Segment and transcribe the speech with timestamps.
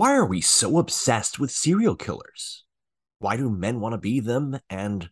[0.00, 2.64] Why are we so obsessed with serial killers?
[3.18, 5.10] Why do men want to be them and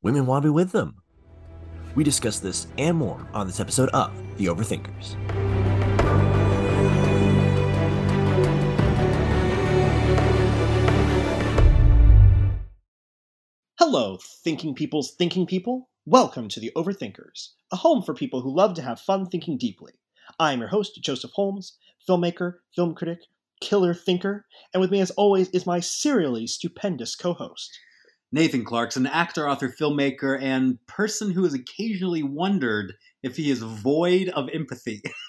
[0.00, 1.02] women want to be with them?
[1.96, 5.16] We discuss this and more on this episode of The Overthinkers.
[13.76, 15.90] Hello, thinking people's thinking people.
[16.06, 19.94] Welcome to The Overthinkers, a home for people who love to have fun thinking deeply.
[20.38, 21.76] I am your host, Joseph Holmes,
[22.08, 23.18] filmmaker, film critic,
[23.60, 27.78] killer thinker, and with me as always is my serially stupendous co-host.
[28.30, 34.28] Nathan Clarkson, actor, author, filmmaker, and person who has occasionally wondered if he is void
[34.28, 35.02] of empathy.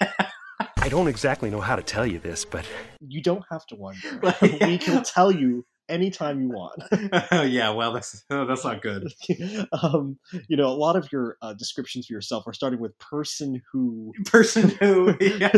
[0.82, 2.66] I don't exactly know how to tell you this, but
[3.00, 4.20] You don't have to wonder.
[4.42, 6.82] we can tell you anytime you want.
[7.50, 9.12] yeah, well that's oh, that's not good.
[9.82, 10.18] um,
[10.48, 14.12] you know, a lot of your uh, descriptions for yourself are starting with person who
[14.26, 15.50] Person who yeah.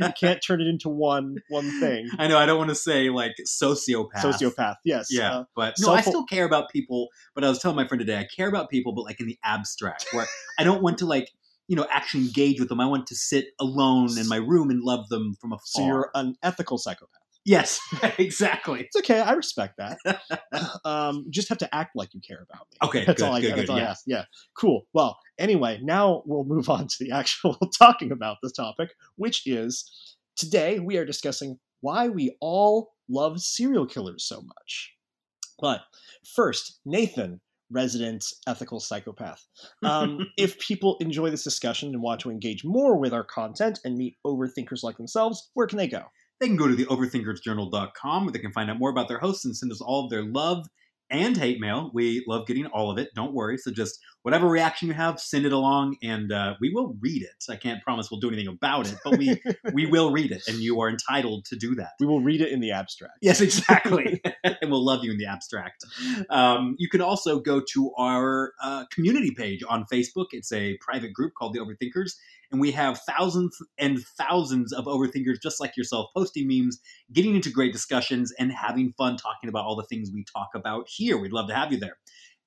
[0.00, 2.08] you can't turn it into one one thing.
[2.18, 4.16] I know I don't want to say like sociopath.
[4.16, 5.08] Sociopath, yes.
[5.10, 7.08] Yeah, uh, but no, I still care about people.
[7.34, 9.38] But I was telling my friend today, I care about people, but like in the
[9.44, 10.26] abstract, where
[10.58, 11.30] I don't want to like
[11.68, 12.80] you know actually engage with them.
[12.80, 15.66] I want to sit alone in my room and love them from afar.
[15.66, 17.25] so you're an ethical psychopath.
[17.46, 17.80] Yes,
[18.18, 18.80] exactly.
[18.80, 19.20] It's okay.
[19.20, 19.98] I respect that.
[20.84, 22.88] um, you just have to act like you care about me.
[22.88, 24.04] Okay, That's good, all I good, that's good, all I ask.
[24.06, 24.24] Yeah.
[24.58, 24.86] Cool.
[24.92, 30.16] Well, anyway, now we'll move on to the actual talking about the topic, which is
[30.36, 34.92] today we are discussing why we all love serial killers so much.
[35.58, 35.80] But
[36.34, 39.44] first, Nathan, resident ethical psychopath.
[39.82, 43.96] Um, if people enjoy this discussion and want to engage more with our content and
[43.96, 46.02] meet overthinkers like themselves, where can they go?
[46.40, 49.44] They can go to the overthinkersjournal.com where they can find out more about their hosts
[49.44, 50.66] and send us all of their love
[51.10, 51.90] and hate mail.
[51.94, 53.10] We love getting all of it.
[53.14, 53.58] Don't worry.
[53.58, 57.44] So just whatever reaction you have, send it along, and uh, we will read it.
[57.48, 59.40] I can't promise we'll do anything about it, but we
[59.72, 61.90] we will read it, and you are entitled to do that.
[62.00, 63.18] We will read it in the abstract.
[63.22, 64.20] Yes, exactly.
[64.44, 65.84] and we'll love you in the abstract.
[66.28, 70.26] Um, you can also go to our uh, community page on Facebook.
[70.32, 72.16] It's a private group called the Overthinkers.
[72.50, 76.80] And we have thousands and thousands of overthinkers just like yourself posting memes,
[77.12, 80.88] getting into great discussions, and having fun talking about all the things we talk about
[80.88, 81.16] here.
[81.16, 81.96] We'd love to have you there.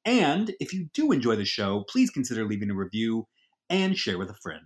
[0.10, 3.28] And if you do enjoy the show, please consider leaving a review
[3.70, 4.66] and share with a friend.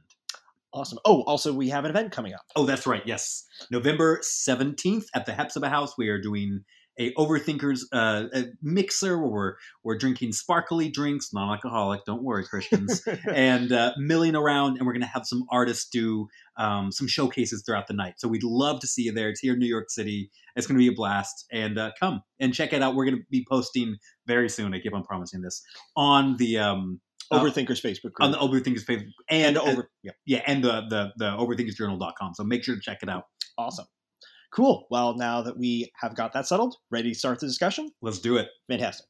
[0.74, 1.00] Awesome.
[1.04, 2.46] Oh, also, we have an event coming up.
[2.56, 3.04] Oh, that's right.
[3.06, 6.64] Yes, November seventeenth at the Hephzibah House, we are doing
[7.00, 12.06] a Overthinkers uh, a mixer where we're we're drinking sparkly drinks, non-alcoholic.
[12.06, 16.28] Don't worry, Christians, and uh, milling around, and we're going to have some artists do
[16.58, 18.16] um, some showcases throughout the night.
[18.18, 19.30] So we'd love to see you there.
[19.30, 20.30] It's here in New York City.
[20.56, 22.96] It's going to be a blast, and uh, come and check it out.
[22.96, 24.74] We're going to be posting very soon.
[24.74, 25.64] I keep on promising this
[25.96, 26.60] on the.
[26.60, 28.22] Um, uh, Overthinkers Facebook group.
[28.22, 29.90] on the Overthinkers Facebook and and, over.
[30.04, 30.12] Yeah.
[30.26, 32.34] yeah, and the the the overthinkersjournal.com.
[32.36, 33.24] So make sure to check it out.
[33.58, 33.86] Awesome.
[34.54, 34.86] Cool.
[34.92, 37.90] Well, now that we have got that settled, ready to start the discussion?
[38.04, 38.50] Let's do it.
[38.70, 39.08] Fantastic.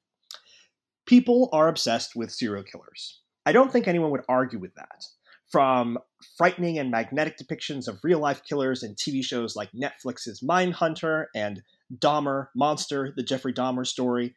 [1.05, 3.19] People are obsessed with serial killers.
[3.45, 5.03] I don't think anyone would argue with that.
[5.51, 5.97] From
[6.37, 11.61] frightening and magnetic depictions of real life killers in TV shows like Netflix's Mindhunter and
[11.93, 14.35] Dahmer, Monster, the Jeffrey Dahmer story,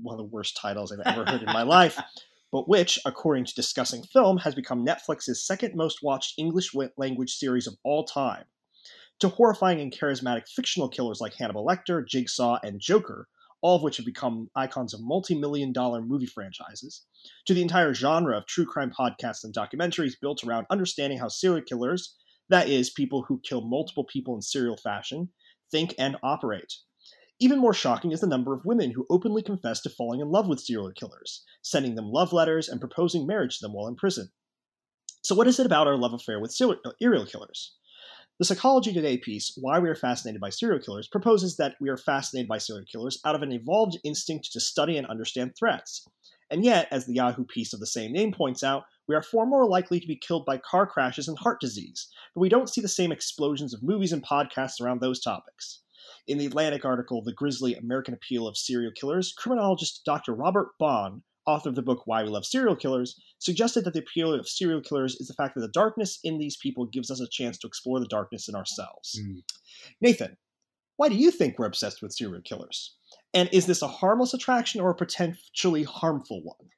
[0.00, 1.98] one of the worst titles I've ever heard in my life,
[2.52, 7.66] but which, according to Discussing Film, has become Netflix's second most watched English language series
[7.66, 8.44] of all time.
[9.20, 13.28] To horrifying and charismatic fictional killers like Hannibal Lecter, Jigsaw, and Joker,
[13.62, 17.06] all of which have become icons of multi million dollar movie franchises,
[17.46, 21.62] to the entire genre of true crime podcasts and documentaries built around understanding how serial
[21.62, 22.14] killers,
[22.50, 25.30] that is, people who kill multiple people in serial fashion,
[25.70, 26.74] think and operate.
[27.40, 30.46] Even more shocking is the number of women who openly confess to falling in love
[30.46, 34.30] with serial killers, sending them love letters and proposing marriage to them while in prison.
[35.22, 37.76] So, what is it about our love affair with serial uh, serial killers?
[38.40, 41.96] The Psychology Today piece, Why We Are Fascinated by Serial Killers, proposes that we are
[41.96, 46.04] fascinated by serial killers out of an evolved instinct to study and understand threats.
[46.50, 49.46] And yet, as the Yahoo piece of the same name points out, we are far
[49.46, 52.80] more likely to be killed by car crashes and heart disease, but we don't see
[52.80, 55.82] the same explosions of movies and podcasts around those topics.
[56.26, 60.34] In the Atlantic article, The Grisly American Appeal of Serial Killers, criminologist Dr.
[60.34, 64.32] Robert Bonn, author of the book Why We Love Serial Killers, suggested that the appeal
[64.32, 67.28] of serial killers is the fact that the darkness in these people gives us a
[67.28, 69.20] chance to explore the darkness in ourselves.
[69.20, 69.42] Mm.
[70.00, 70.36] Nathan,
[70.96, 72.96] why do you think we're obsessed with serial killers?
[73.32, 76.68] And is this a harmless attraction or a potentially harmful one?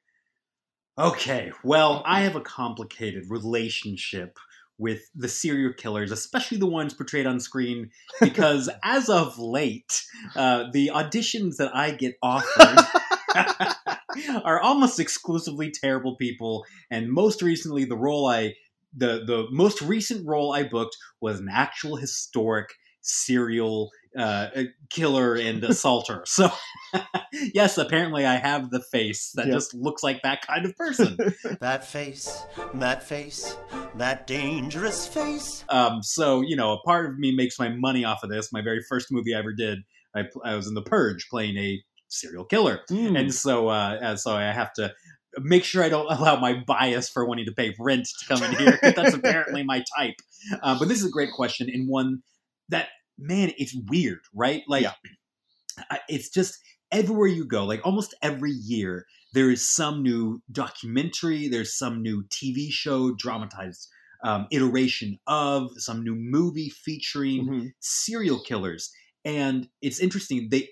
[0.99, 4.39] Okay, well, I have a complicated relationship
[4.79, 10.03] with the serial killers, especially the ones portrayed on screen, because as of late,
[10.35, 12.77] uh, the auditions that I get offered
[14.43, 16.65] are almost exclusively terrible people.
[16.91, 18.53] And most recently, the role I
[18.95, 22.69] the the most recent role I booked was an actual historic
[23.01, 24.49] serial uh,
[24.89, 26.23] killer and assaulter.
[26.25, 26.49] So,
[27.53, 29.53] yes, apparently I have the face that Yeah.
[29.53, 31.17] just looks like that kind of person.
[31.59, 32.43] That face,
[32.75, 33.55] that face,
[33.95, 35.63] that dangerous face.
[35.69, 38.51] um, so, you know, a part of me makes my money off of this.
[38.51, 39.79] My very first movie I ever did,
[40.15, 42.81] I, I was in The Purge playing a serial killer.
[42.91, 43.19] Mm.
[43.19, 44.93] And so, uh, so I have to
[45.39, 48.57] make sure I don't allow my bias for wanting to pay rent to come in
[48.57, 48.79] here.
[48.81, 50.15] that's apparently my type.
[50.61, 52.21] Uh, but this is a great question and one
[52.69, 54.63] that man, it's weird, right?
[54.67, 54.93] Like, Yeah.
[55.91, 56.57] I- it's just
[56.91, 57.65] everywhere you go.
[57.65, 61.47] Like almost every year, there is some new documentary.
[61.47, 63.87] There's some new TV show, dramatized
[64.23, 67.71] um, iteration of some new movie featuring Mhm.
[67.79, 68.91] serial killers
[69.23, 70.69] and it's interesting they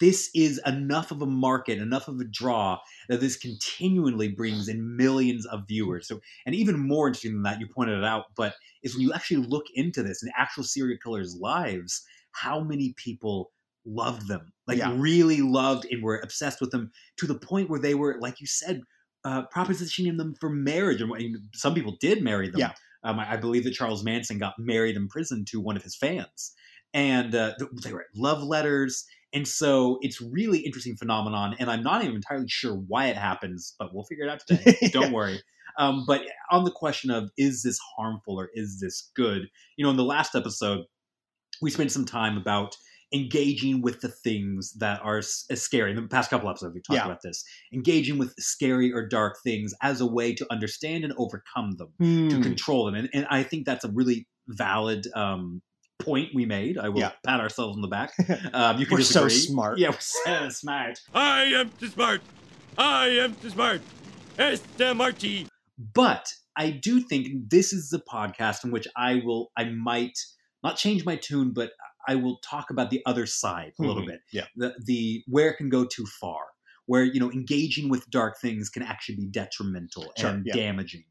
[0.00, 2.78] this is enough of a market enough of a draw
[3.08, 7.60] that this continually brings in millions of viewers so and even more interesting than that
[7.60, 10.98] you pointed it out but is when you actually look into this and actual serial
[11.02, 13.50] killers lives how many people
[13.84, 14.94] loved them like Yeah.
[14.96, 18.46] really loved and were obsessed with them to the point where they were like you
[18.46, 18.82] said
[19.24, 21.12] uh, propositioning them for marriage and
[21.54, 22.72] some people did marry them Yeah.
[23.02, 25.96] um, I, I believe that Charles Manson got married in prison to one of his
[25.96, 26.52] fans,
[26.94, 29.04] and uh, they were love letters.
[29.34, 33.74] And so it's really interesting phenomenon, and I'm not even entirely sure why it happens,
[33.78, 34.76] but we'll figure it out today.
[34.92, 35.40] Don't worry.
[35.78, 39.42] Um, but on the question of is this harmful or is this good?
[39.76, 40.84] You know, in the last episode,
[41.60, 42.76] we spent some time about
[43.12, 45.90] engaging with the things that are s- uh, scary.
[45.90, 47.06] In the past couple episodes, we talked Yeah.
[47.06, 47.42] about this.
[47.72, 52.36] Engaging with scary or dark things as a way to understand and overcome them to
[52.36, 52.42] Hmm.
[52.42, 52.94] control them.
[52.94, 55.62] And, and I think that's a really valid um,
[56.08, 56.78] point we made.
[56.78, 57.12] I will Yeah.
[57.26, 58.10] pat ourselves on the back.
[58.60, 59.78] Um, you can We're so smart.
[59.78, 61.00] Yeah, we're so smart.
[61.14, 62.20] I am too smart.
[62.78, 63.80] I am too smart.
[64.52, 65.46] S-M-R-T.
[65.94, 66.26] But
[66.56, 70.18] I do think this is the podcast in which I will, I might
[70.64, 71.70] not change my tune, but
[72.08, 74.06] I will talk about the other side a little Mhm.
[74.06, 74.20] bit.
[74.32, 74.46] Yeah.
[74.56, 76.40] The, the where it can go too far,
[76.86, 80.54] where, you know, engaging with dark things can actually be detrimental Sure, and yeah.
[80.54, 81.04] damaging.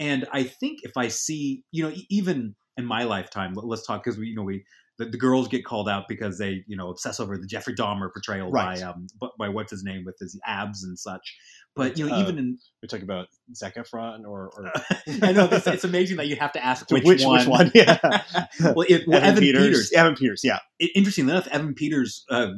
[0.00, 4.02] And I think if I see, you know, even in my lifetime, let- let's talk
[4.02, 4.64] because we, you know, we,
[4.96, 8.12] the, the girls get called out because they, you know, obsess over the Jeffrey Dahmer
[8.12, 8.80] portrayal Right.
[8.80, 9.06] by, um,
[9.38, 11.36] by what's his name with his abs and such.
[11.76, 14.72] But, you know, Uh, even in, We're talking about Zac Efron or, or
[15.22, 17.38] I know it's, it's amazing that you have to ask which, which, one.
[17.38, 17.70] which one?
[17.74, 17.98] Yeah.
[18.60, 19.92] Well, it, well, Evan, Peters.
[19.92, 20.40] Evan Peters.
[20.42, 20.58] Yeah.
[20.82, 22.48] I- Interestingly enough, Evan Peters uh,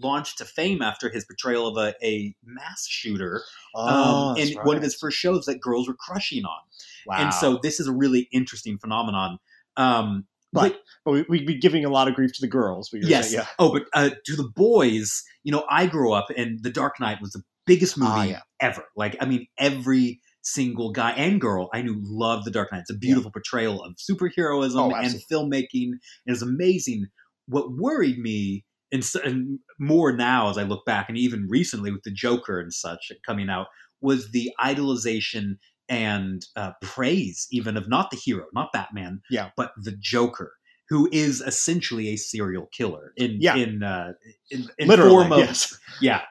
[0.00, 3.42] launched to fame after his portrayal of a, a mass shooter,
[3.74, 6.60] um, Oh, and that's one of his first shows that girls were crushing on.
[7.06, 7.16] Wow.
[7.18, 9.38] And so this is a really interesting phenomenon.
[9.76, 12.88] Um, But- but we, we'd be giving a lot of grief to the girls.
[12.94, 13.30] Yes.
[13.30, 13.46] saying, yeah.
[13.58, 17.20] Oh, but uh, to the boys, you know, I grew up and The Dark Knight
[17.20, 18.40] was the biggest movie Ah, yeah.
[18.60, 18.84] ever.
[18.96, 22.82] Like, I mean, every single guy and girl I knew loved The Dark Knight.
[22.82, 25.94] It's a beautiful portrayal of superheroism Oh, and filmmaking.
[26.26, 27.06] It is amazing.
[27.46, 32.04] What worried me, and, and more now as I look back, and even recently with
[32.04, 33.66] the Joker and such coming out,
[34.00, 35.56] was the idolization
[35.88, 39.50] and uh, praise, even of not the hero, not Batman, Yeah.
[39.56, 40.52] but the Joker,
[40.88, 43.56] who is essentially a serial killer in Yeah.
[43.56, 44.12] in uh,
[44.50, 45.78] in, in Literally, form of yes.
[46.00, 46.22] yeah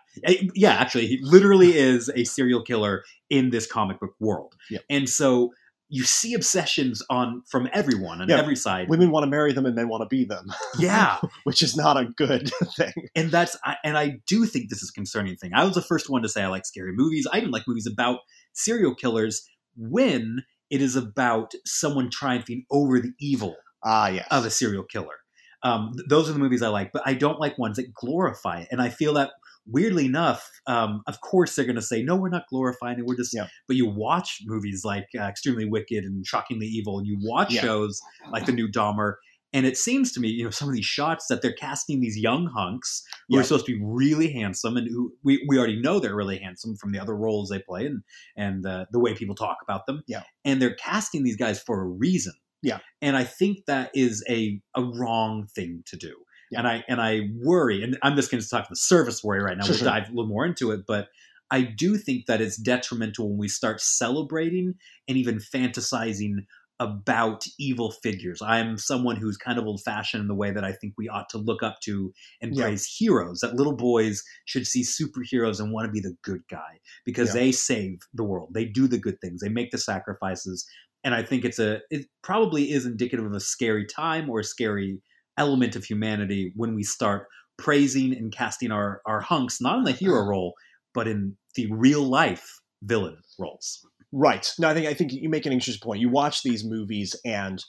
[0.54, 4.82] yeah actually he literally is a serial killer in this comic book world Yep.
[4.88, 5.50] and so
[5.90, 8.38] you see obsessions on from everyone on Yeah.
[8.38, 10.46] every side Women want to marry them and men want to be them,
[10.78, 12.94] yeah which is not a good thing.
[13.16, 15.82] and that's I, and i do think this is a concerning thing i was the
[15.82, 18.20] first one to say i like scary movies i even like movies about
[18.54, 24.28] serial killers when it is about someone triumphing over the evil Ah, yes.
[24.32, 25.16] of a serial killer.
[25.64, 28.60] Um, th- those are the movies I like, but I don't like ones that glorify
[28.62, 28.68] it.
[28.72, 29.32] And I feel that
[29.66, 33.06] weirdly enough, um, of course they're going to say, no, we're not glorifying it.
[33.06, 33.48] We're just, Yeah.
[33.68, 37.62] but you watch movies like uh, Extremely Wicked and Shockingly Evil, and you watch Yeah.
[37.62, 39.16] shows like The New Dahmer.
[39.54, 42.18] And it seems to me, you know, some of these shots that they're casting these
[42.18, 43.42] young hunks who Yeah.
[43.42, 46.76] are supposed to be really handsome, and who we, we already know they're really handsome
[46.76, 48.02] from the other roles they play and
[48.36, 50.04] and uh, the way people talk about them.
[50.08, 50.24] Yeah.
[50.44, 52.34] and they're casting these guys for a reason.
[52.62, 52.80] Yeah.
[53.02, 56.16] and I think that is a a wrong thing to do.
[56.52, 56.60] Yeah.
[56.60, 59.58] And I and I worry, and I'm just going to talk the service worry right
[59.58, 59.64] now.
[59.64, 59.88] Sure, we'll sure.
[59.88, 61.08] dive a little more into it, but
[61.52, 64.74] I do think that it's detrimental when we start celebrating
[65.08, 66.46] and even fantasizing
[66.80, 68.42] about evil figures.
[68.42, 71.30] I'm someone who's kind of old fashioned in the way that I think we ought
[71.30, 72.12] to look up to
[72.42, 72.64] and Yeah.
[72.66, 73.40] praise heroes.
[73.42, 77.42] That little boys should see superheroes and want to be the good guy because Yeah.
[77.42, 78.50] they save the world.
[78.54, 79.42] They do the good things.
[79.42, 80.66] They make the sacrifices.
[81.04, 84.44] And I think it's a it probably is indicative of a scary time or a
[84.44, 85.02] scary
[85.38, 87.28] element of humanity when we start
[87.58, 90.54] praising and casting our our hunks not in the hero role
[90.94, 93.86] but in the real life villain roles.
[94.16, 94.48] Right.
[94.60, 96.00] No, I think I think you make an interesting point.
[96.00, 97.64] You watch these movies, and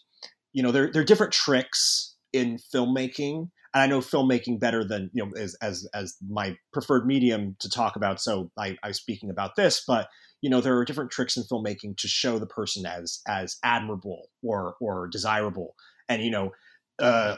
[0.52, 5.24] you know they're they're different tricks in filmmaking, and I know filmmaking better than you
[5.24, 8.20] know as as as my preferred medium to talk about.
[8.20, 10.08] So I, I'm speaking about this, but
[10.42, 14.28] you know there are different tricks in filmmaking to show the person as as admirable
[14.42, 15.74] or or desirable,
[16.10, 16.50] and you know
[16.98, 17.36] uh,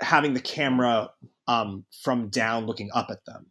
[0.00, 1.10] having the camera
[1.48, 3.46] um, from down looking up at them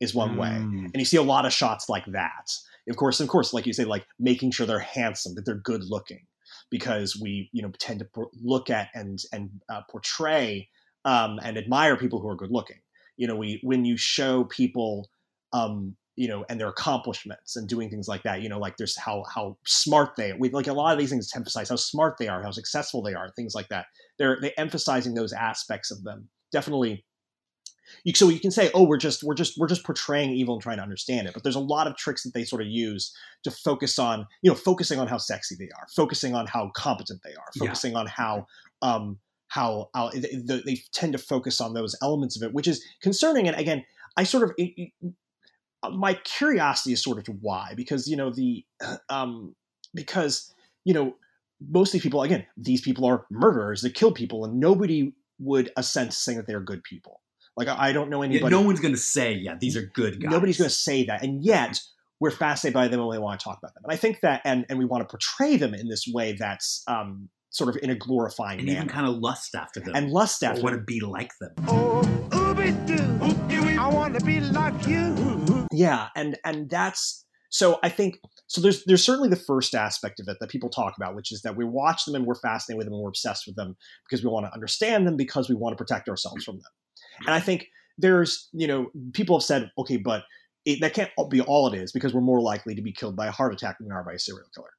[0.00, 0.84] is one way, Mm.
[0.86, 2.50] and you see a lot of shots like that.
[2.88, 5.84] Of course, of course, like you say, like making sure they're handsome, that they're good
[5.88, 6.26] looking,
[6.70, 8.06] because we you know tend to
[8.42, 10.68] look at and and uh, portray
[11.04, 12.78] um, and admire people who are good looking.
[13.16, 15.08] You know, we when you show people,
[15.52, 18.42] um, you know, and their accomplishments and doing things like that.
[18.42, 20.38] You know, like there's how how smart they are.
[20.38, 23.14] we like a lot of these things emphasize how smart they are, how successful they
[23.14, 23.86] are, things like that.
[24.18, 26.28] They're they emphasizing those aspects of them.
[26.52, 27.05] Definitely.
[28.04, 30.62] You, so you can say, oh, we're just we're just we're just portraying evil and
[30.62, 31.34] trying to understand it.
[31.34, 33.14] But there's a lot of tricks that they sort of use
[33.44, 37.20] to focus on, you know, focusing on how sexy they are, focusing on how competent
[37.24, 37.66] they are, Yeah.
[37.66, 38.46] focusing on how
[38.82, 42.66] um, how, how they, they- they tend to focus on those elements of it, which
[42.66, 43.46] is concerning.
[43.46, 43.84] And again,
[44.16, 45.12] I sort of it, it-
[45.92, 48.64] my curiosity is sort of to why because you know the
[49.08, 49.54] um,
[49.94, 50.52] because
[50.84, 51.14] you know
[51.70, 56.16] mostly people again these people are murderers that kill people and nobody would assent to
[56.16, 57.20] saying that they're good people.
[57.56, 58.54] Like I, don't know Yeah, anybody.
[58.54, 60.30] no one's going to say, yeah, these are good guys.
[60.30, 61.80] Nobody's going to say that, and yet
[62.20, 63.82] we're fascinated by them and we want to talk about them.
[63.84, 66.82] And I think that, and and we want to portray them in this way that's
[66.86, 69.94] um, sort of in a glorifying and manner even kind of lust after them.
[69.94, 71.52] and lust or after want to be like them.
[73.78, 75.66] I want to be like you.
[75.72, 78.60] Yeah, and and that's so I think so.
[78.60, 81.56] There's there's certainly the first aspect of it that people talk about, which is that
[81.56, 83.76] we watch them and we're fascinated with them and we're obsessed with them
[84.08, 86.70] because we want to understand them because we want to protect ourselves from them.
[87.20, 87.68] And I think
[87.98, 90.24] there's you know people have said okay, but
[90.64, 93.26] it, that can't be all it is because we're more likely to be killed by
[93.26, 94.70] a heart attack than we are by a serial killer.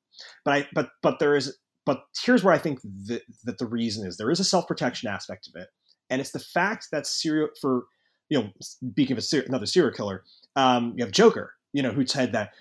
[0.45, 4.05] But I but but there is but here's where I think that that the reason
[4.05, 5.69] is there is a self protection aspect of it,
[6.09, 7.85] and it's the fact that serial for
[8.29, 10.23] you know speaking of a ser- another serial killer,
[10.55, 12.51] um, you have Joker, you know, who said that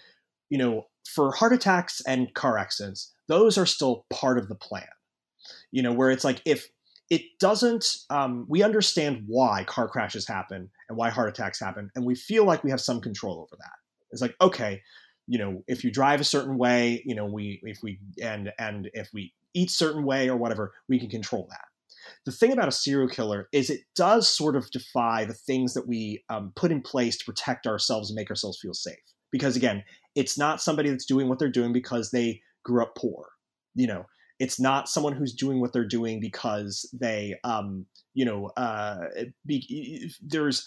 [0.49, 4.87] you know for heart attacks and car accidents, those are still part of the plan.
[5.73, 6.69] You know, where it's like if
[7.09, 12.05] it doesn't, um, we understand why car crashes happen and why heart attacks happen, and
[12.05, 13.77] we feel like we have some control over that.
[14.11, 14.81] It's like okay,
[15.27, 18.91] you know, if you drive a certain way, you know, we if we and and
[18.93, 21.65] if we eat certain way or whatever, we can control that.
[22.25, 25.89] The thing about a serial killer is it does sort of defy the things that
[25.89, 28.95] we um, put in place to protect ourselves and make ourselves feel safe.
[29.33, 29.83] Because again,
[30.15, 33.27] it's not somebody that's doing what they're doing because they grew up poor.
[33.75, 34.07] You know,
[34.39, 38.99] it's not someone who's doing what they're doing because they, um, you know, uh,
[39.45, 40.67] be, there's,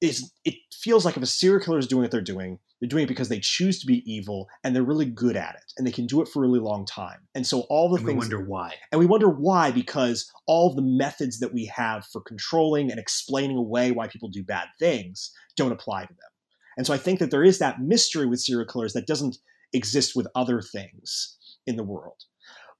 [0.00, 3.04] is it feels like if a serial killer is doing what they're doing, they're doing
[3.04, 5.92] it because they choose to be evil and they're really good at it and they
[5.92, 7.20] can do it for a really long time.
[7.34, 8.74] And so all the And we things wonder why.
[8.92, 13.56] and we wonder why, because all the methods that we have for controlling and explaining
[13.56, 16.18] away why people do bad things don't apply to them.
[16.76, 19.38] And so I think that there is that mystery with serial killers that doesn't
[19.72, 22.24] exist with other things in the world.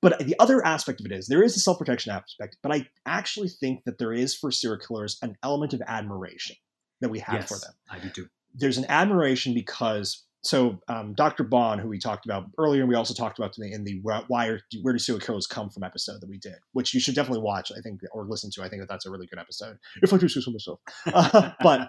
[0.04, 2.86] But the other aspect of it is there is a self protection aspect, but I
[3.06, 6.56] actually think that there is for serial killers an element of admiration
[7.00, 8.28] that we have yes, for them I do too.
[8.54, 11.42] there's an admiration because so um, Dr.
[11.42, 14.60] Bonn, who we talked about earlier, and we also talked about in the why are,
[14.82, 17.72] where do serial killers come from episode that we did, which you should definitely watch,
[17.74, 18.62] I think, or listen to.
[18.62, 19.78] I think that that's a really good episode.
[20.02, 21.88] If I do so myself, uh, but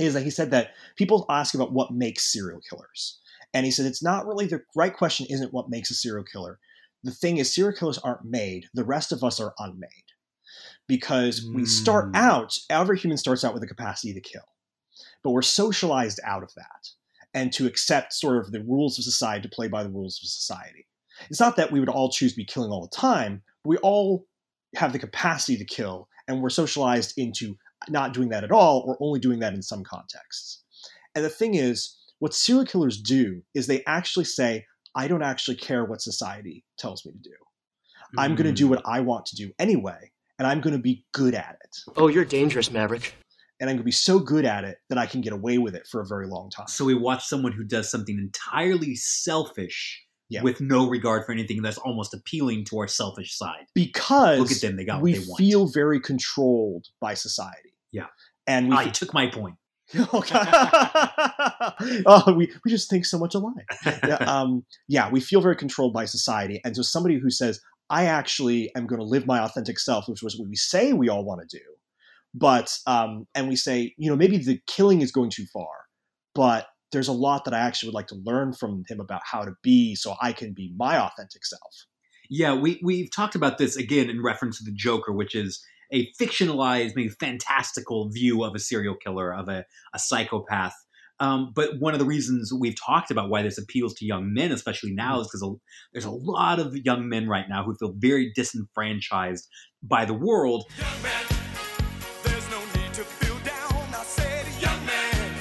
[0.00, 3.20] is that he said that people ask about what makes serial killers,
[3.52, 5.26] and he said it's not really the right question.
[5.28, 6.58] Isn't what makes a serial killer?
[7.04, 8.66] The thing is, serial killers aren't made.
[8.74, 9.88] The rest of us are unmade
[10.88, 12.16] because we start Mm.
[12.16, 12.58] out.
[12.68, 14.42] Every human starts out with the capacity to kill
[15.24, 16.88] but we're socialized out of that
[17.32, 20.28] and to accept sort of the rules of society to play by the rules of
[20.28, 20.86] society.
[21.30, 23.76] It's not that we would all choose to be killing all the time, but we
[23.78, 24.26] all
[24.76, 27.56] have the capacity to kill and we're socialized into
[27.88, 30.62] not doing that at all or only doing that in some contexts.
[31.14, 35.56] And the thing is, what serial killers do is they actually say, I don't actually
[35.56, 37.34] care what society tells me to do.
[38.16, 38.56] I'm going to Mm.
[38.56, 41.76] do what I want to do anyway, and I'm going to be good at it.
[41.96, 43.14] Oh, you're dangerous, Maverick.
[43.60, 45.74] And I'm going to be so good at it that I can get away with
[45.74, 46.66] it for a very long time.
[46.68, 50.42] So we watch someone who does something entirely selfish Yeah.
[50.42, 53.66] with no regard for anything that's almost appealing to our selfish side.
[53.74, 55.38] because Look at them, they got what we they want.
[55.38, 57.74] feel very controlled by society.
[57.92, 58.06] Yeah.
[58.46, 59.56] and we I took my point.
[62.06, 63.66] oh, we, we just think so much alike.
[63.84, 67.60] Yeah, um, yeah, we feel very controlled by society, and so somebody who says,
[67.90, 71.08] "I actually am going to live my authentic self," which was what we say we
[71.08, 71.64] all want to do,
[72.32, 75.86] but um, and we say, you know, maybe the killing is going too far,
[76.34, 79.44] but there's a lot that I actually would like to learn from him about how
[79.44, 81.86] to be, so I can be my authentic self.
[82.30, 85.62] Yeah, we we've talked about this again in reference to the Joker, which is
[85.92, 89.64] a fictionalized, maybe fantastical view of a serial killer, of a,
[89.94, 90.74] a psychopath.
[91.20, 94.50] Um, but one of the reasons we've talked about why this appeals to young men,
[94.50, 95.48] especially now, is because
[95.92, 99.48] there's a lot of young men right now who feel very disenfranchised
[99.82, 100.64] by the world.
[100.76, 101.24] Young man,
[102.24, 103.94] there's no need to feel down.
[103.94, 105.34] I said, young man,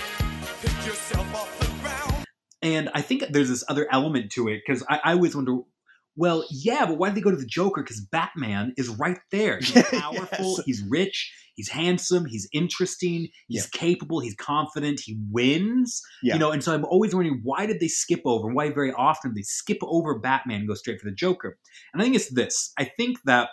[0.61, 2.25] pick yourself off the ground.
[2.61, 5.57] And I think there's this other element to it because I, I always wonder,
[6.15, 7.81] well, yeah, but why did they go to the Joker?
[7.81, 9.57] Because Batman is right there.
[9.59, 10.65] He's powerful, Yes.
[10.65, 16.01] he's rich, he's handsome, he's interesting, he's capable, he's confident, he wins.
[16.21, 16.33] Yeah.
[16.35, 18.91] You know, and so I'm always wondering why did they skip over and why very
[18.93, 21.57] often they skip over Batman and go straight for the Joker.
[21.93, 22.71] And I think it's this.
[22.77, 23.49] I think that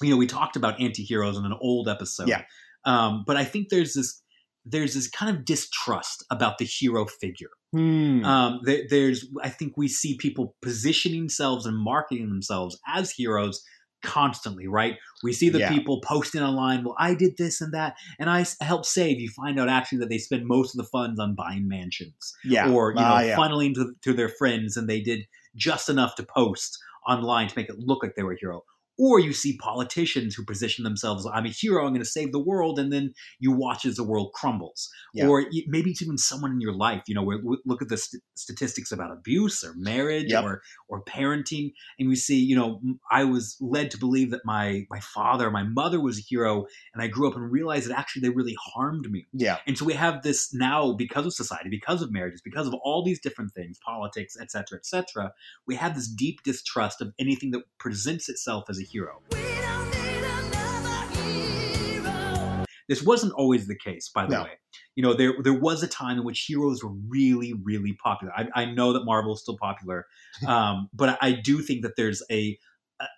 [0.00, 2.28] you know we talked about anti-heroes in an old episode.
[2.28, 2.42] Yeah.
[2.84, 4.21] Um, but I think there's this
[4.64, 7.50] there's this kind of distrust about the hero figure.
[7.72, 8.24] Hmm.
[8.24, 13.62] Um, there, there's, I think we see people positioning themselves and marketing themselves as heroes
[14.04, 14.96] constantly, right?
[15.22, 15.68] We see the Yeah.
[15.70, 19.20] people posting online, well, I did this and that, and I helped save.
[19.20, 22.68] You find out actually that they spend most of the funds on buying mansions yeah.
[22.70, 23.36] or, you know, Ah, yeah.
[23.36, 25.20] funneling to, to their friends, and they did
[25.54, 28.62] just enough to post online to make it look like they were a hero.
[28.98, 32.38] Or you see politicians who position themselves, I'm a hero, I'm going to save the
[32.38, 34.90] world, and then you watch as the world crumbles.
[35.14, 35.26] Yeah.
[35.26, 38.22] Or maybe it's even someone in your life, you know, where look at the st-
[38.36, 40.44] statistics about abuse or marriage Yep.
[40.44, 42.80] or or parenting, and we see, you know,
[43.10, 47.02] I was led to believe that my my father, my mother was a hero, and
[47.02, 49.26] I grew up and realized that actually they really harmed me.
[49.32, 49.58] Yeah.
[49.66, 53.02] And so we have this now because of society, because of marriages, because of all
[53.04, 55.32] these different things, politics, et cetera, et cetera.
[55.66, 59.22] We have this deep distrust of anything that presents itself as a hero.
[62.88, 64.42] This wasn't always the case, by the No.
[64.42, 64.50] way.
[64.96, 68.32] You know, there there was a time in which heroes were really, really popular.
[68.36, 70.06] I, I know that Marvel is still popular,
[70.46, 72.58] um, but I, I do think that there's a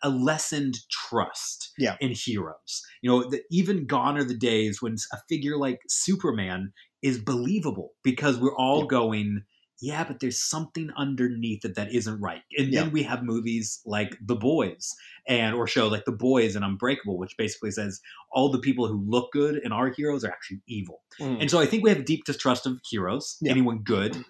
[0.02, 1.97] a lessened trust Yeah.
[2.00, 2.83] in heroes.
[3.02, 7.90] You know, that even gone are the days when a figure like Superman is believable
[8.02, 8.87] because we're all Yeah.
[8.88, 9.43] going,
[9.84, 12.42] yeah, but there's something underneath it that isn't right.
[12.56, 12.82] And Yeah.
[12.84, 14.90] then we have movies like The Boys
[15.28, 18.00] and or show like The Boys and Unbreakable, which basically says
[18.32, 21.02] all the people who look good and are heroes are actually evil.
[21.20, 21.42] Mm.
[21.42, 23.50] And so I think we have a deep distrust of heroes, Yeah.
[23.50, 24.25] anyone good.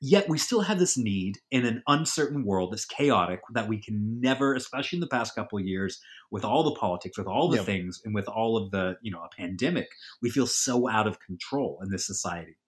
[0.00, 4.20] Yet we still have this need in an uncertain world that's chaotic that we can
[4.20, 7.56] never, especially in the past couple of years, with all the politics, with all the
[7.56, 7.64] Yeah.
[7.64, 9.88] things, and with all of the, you know, a pandemic,
[10.22, 12.58] we feel so out of control in this society.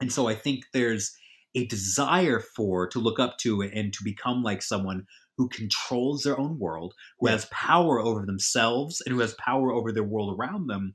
[0.00, 1.16] And so I think there's
[1.56, 6.38] a desire for to look up to and to become like someone who controls their
[6.38, 7.32] own world, who Yeah.
[7.32, 10.94] has power over themselves and who has power over their world around them.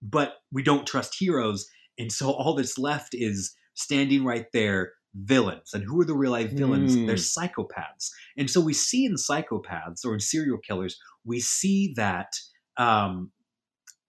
[0.00, 1.66] But we don't trust heroes.
[1.98, 5.72] And so all that's left is standing right there, villains.
[5.74, 6.96] And who are the real life villains?
[6.96, 7.06] Mm.
[7.06, 8.10] They're psychopaths.
[8.36, 12.32] And so we see in psychopaths or in serial killers, we see that
[12.78, 13.30] um,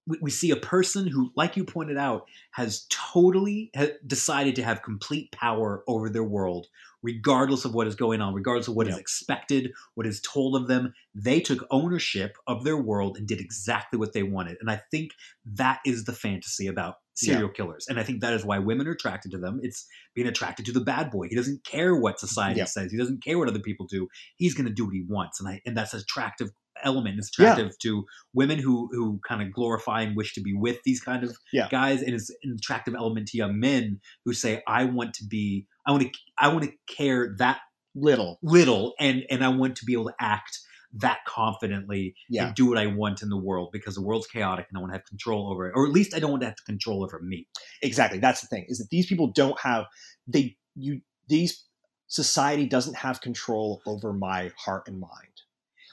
[0.08, 4.64] we, we see a person who, like you pointed out, has totally ha- decided to
[4.64, 6.68] have complete power over their world,
[7.02, 9.00] regardless of what is going on, regardless of what is Yeah.
[9.02, 10.94] expected, what is told of them.
[11.16, 14.58] They took ownership of their world and did exactly what they wanted.
[14.60, 15.12] And I think
[15.46, 17.86] that is the fantasy about serial killers.
[17.88, 19.60] And I think that is why women are attracted to them.
[19.62, 19.86] It's
[20.16, 21.28] being attracted to the bad boy.
[21.30, 22.66] He doesn't care what society Yeah.
[22.66, 22.92] says.
[22.92, 24.08] He doesn't care what other people do.
[24.38, 25.40] He's going to do what he wants.
[25.40, 26.50] And I and that's attractive
[26.84, 27.16] element.
[27.38, 27.52] Yeah.
[27.54, 31.24] attractive to women who who kind of glorify and wish to be with these kind
[31.24, 31.68] of Yeah.
[31.70, 35.68] guys and it's an attractive element to young men who say i want to be
[35.86, 37.60] i want to i want to care that
[37.96, 38.40] Little.
[38.42, 40.60] little and and i want to be able to act
[40.96, 42.48] that confidently Yeah.
[42.48, 44.92] and do what i want in the world because the world's chaotic and i want
[44.94, 47.20] to have control over it or at least i don't want to have control over
[47.22, 47.48] me
[47.84, 48.18] Exactly.
[48.20, 48.66] That's the thing.
[48.68, 49.86] Is that these people don't have
[50.28, 51.66] they you these
[52.08, 55.33] society doesn't have control over my heart and mind.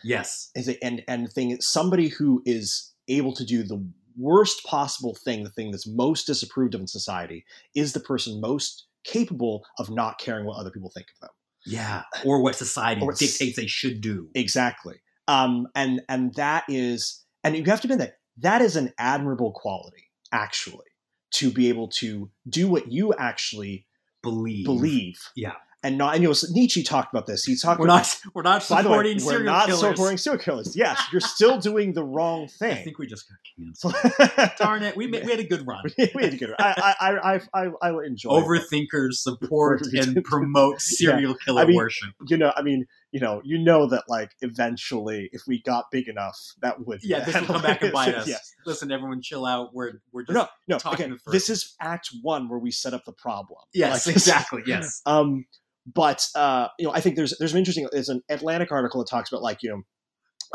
[0.05, 3.85] Yes Is it and and thing somebody who is able to do the
[4.17, 8.87] worst possible thing, the thing that's most disapproved of in society, is the person most
[9.05, 11.31] capable of not caring what other people think of them.
[11.67, 14.97] yeah or what society Or what dictates they should do Exactly.
[15.29, 19.53] Um, and and that is, and you have to admit that that is an admirable
[19.53, 20.87] quality, actually,
[21.35, 23.87] to be able to do what you actually
[24.23, 25.19] believe believe.
[25.37, 25.55] Yeah.
[25.83, 27.45] And not, and you know, Nietzsche talked about this.
[27.45, 30.19] He talked we're about, not we're not the way, supporting we're serial not killers supporting
[30.19, 30.77] serial killers.
[30.77, 32.73] Yes, you're still doing the wrong thing.
[32.73, 35.83] i think we just got canceled darn it we, ma- we had a good run
[35.99, 36.57] we had to get it.
[36.59, 38.45] I, I, I, I, I enjoy it.
[38.45, 42.11] overthinkers support and promote serial killer I mean, worship.
[42.29, 46.09] You know, I mean, you know, you know that like eventually, if we got big
[46.09, 48.29] enough, that would Yeah, this will come back and bite us.
[48.29, 48.55] Yes.
[48.67, 49.75] Listen, everyone, chill out.
[49.75, 50.79] We're we're just No, no.
[50.79, 53.61] talking Again, this is Act One where we set up the problem.
[53.73, 54.63] yes, Like, exactly.
[54.67, 55.47] Yes, Um,
[55.95, 57.89] but uh, you know, I think there's there's an interesting.
[57.91, 59.83] There's an Atlantic article that talks about like you know,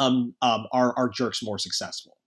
[0.04, 2.18] um, um, are are jerks more successful?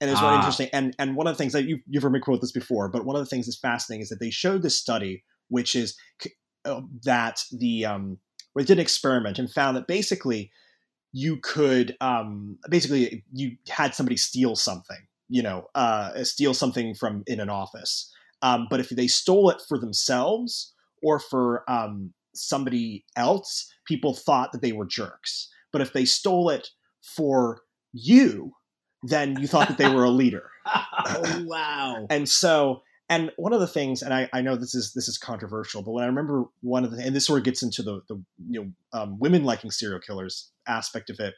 [0.00, 0.38] And it's really Ah.
[0.38, 0.68] interesting.
[0.72, 3.04] And and one of the things that you, you've heard me quote this before, but
[3.04, 5.96] one of the things that's fascinating is that they showed this study, which is
[6.64, 8.18] uh, that the um,
[8.52, 10.50] where they did an experiment and found that basically
[11.12, 17.22] you could um, basically you had somebody steal something, you know, uh, steal something from
[17.26, 23.04] in an office, um, but if they stole it for themselves or for um, somebody
[23.16, 25.48] else, people thought that they were jerks.
[25.72, 26.68] But if they stole it
[27.02, 28.52] for you,
[29.02, 30.50] then you thought that they were a leader.
[30.66, 32.06] oh wow.
[32.10, 35.16] And so, and one of the things, and I, I know this is this is
[35.18, 38.00] controversial, but when I remember one of the, and this sort of gets into the
[38.08, 38.16] the
[38.50, 41.34] you know um, women liking serial killers aspect of it.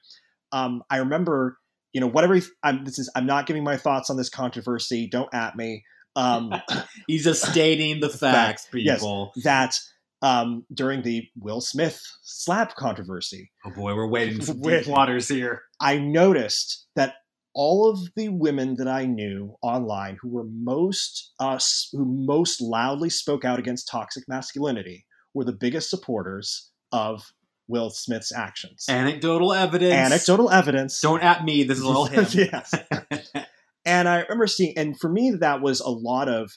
[0.52, 1.58] Um, I remember,
[1.92, 2.40] you know, whatever.
[2.62, 5.06] I'm, this is I'm not giving my thoughts on this controversy.
[5.08, 5.84] Don't at me.
[6.16, 6.54] Um,
[7.06, 9.00] He's just stating the facts, Yes.
[9.00, 9.32] people.
[9.44, 9.74] that
[10.22, 14.84] um, during the Will Smith slap controversy, Oh boy, we're wading some Wait.
[14.84, 15.62] deep waters here.
[15.80, 17.14] I noticed that
[17.54, 22.60] all of the women that I knew online who were most uh, s- who most
[22.60, 27.22] loudly spoke out against toxic masculinity were the biggest supporters of
[27.68, 28.86] Will Smith's actions.
[28.88, 29.92] Anecdotal evidence.
[29.94, 31.00] Anecdotal evidence.
[31.00, 31.64] Don't at me.
[31.64, 32.26] This is all him.
[32.32, 32.74] yes.
[33.84, 36.50] And I remember seeing, and for me, that was a lot of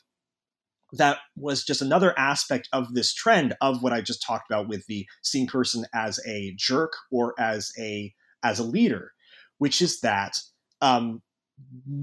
[0.94, 4.86] that was just another aspect of this trend of what I just talked about with
[4.88, 9.12] the seeing person as a jerk or as a as a leader,
[9.60, 10.34] which is that
[10.82, 11.22] um,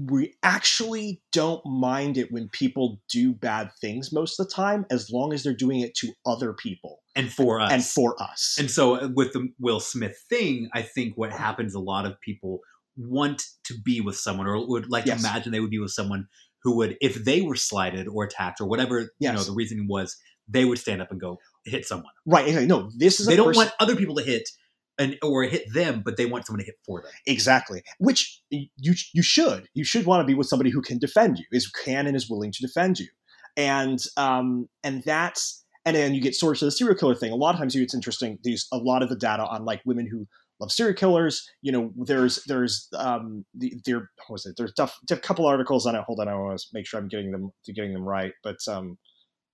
[0.07, 5.09] we actually don't mind it when people do bad things most of the time, as
[5.11, 7.71] long as they're doing it to other people and for us.
[7.71, 8.55] and for us.
[8.57, 12.19] And so uh, with the Will Smith thing, I think what happens a lot of
[12.21, 12.61] people
[12.95, 15.21] want to be with someone or would like Yes.
[15.21, 16.27] to imagine they would be with someone
[16.63, 20.17] who would if they were slighted or attacked or whatever you know the reasoning was,
[20.47, 22.11] they would stand up and go hit someone.
[22.25, 22.45] right?
[22.47, 22.67] exactly.
[22.67, 24.49] No, this is a They don't person- want other people to hit
[24.97, 27.11] and or hit them, but they want someone to hit for them.
[27.25, 27.81] Exactly.
[27.99, 28.67] Which you
[29.13, 32.07] you should you should want to be with somebody who can defend you, is can
[32.07, 33.07] and is willing to defend you,
[33.55, 37.31] and um and that's and then you get sort of the serial killer thing.
[37.31, 38.37] A lot of times, it's interesting.
[38.43, 40.27] There's a lot of the data on like women who
[40.59, 41.47] love serial killers.
[41.61, 44.55] You know, there's there's um the, there what was it?
[44.57, 46.03] There's a couple articles on it.
[46.03, 48.33] Hold on, I want to make sure I'm getting them getting them right.
[48.43, 48.97] But um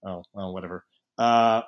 [0.06, 0.84] oh well whatever.
[1.18, 1.62] Uh,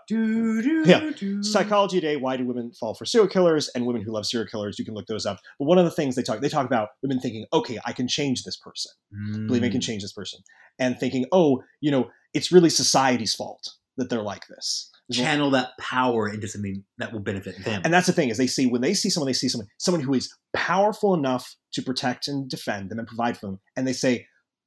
[0.86, 1.00] Yeah.
[1.42, 4.78] Psychology Today: Why do women fall for serial killers and women who love serial killers?
[4.78, 5.40] You can look those up.
[5.58, 8.08] But one of the things they talk they talk about women thinking, okay, I can
[8.10, 8.92] change this person.
[9.48, 9.72] Believe I Mm.
[9.72, 10.42] can change this person,
[10.80, 14.92] and thinking, oh, you know, it's really society's fault that they're like this.
[15.12, 17.82] Channel that power into something that will benefit them.
[17.84, 20.02] And that's the thing is they see when they see someone, they see someone someone
[20.02, 23.94] who is powerful enough to protect and defend them and provide for them, and they
[23.94, 24.26] say,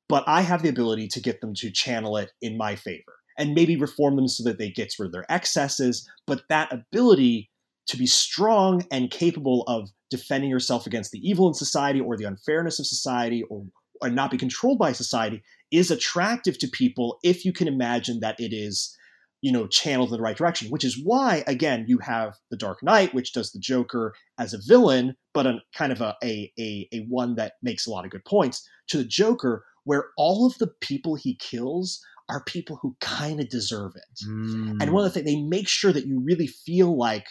[0.09, 3.55] but I have the ability to get them to channel it in my favor and
[3.55, 6.09] maybe reform them so that they get rid of their excesses.
[6.27, 7.49] But that ability
[7.87, 12.25] to be strong and capable of defending yourself against the evil in society or the
[12.25, 13.65] unfairness of society or,
[14.01, 18.39] or not be controlled by society is attractive to people if you can imagine that
[18.39, 18.97] it is
[19.43, 22.83] you know channeled in the right direction which is why again you have the dark
[22.83, 26.89] knight which does the joker as a villain but a kind of a, a, a,
[26.93, 30.57] a one that makes a lot of good points to the joker where all of
[30.59, 34.77] the people he kills are people who kind of deserve it Mm.
[34.83, 37.27] and one of the things they make sure that you really feel like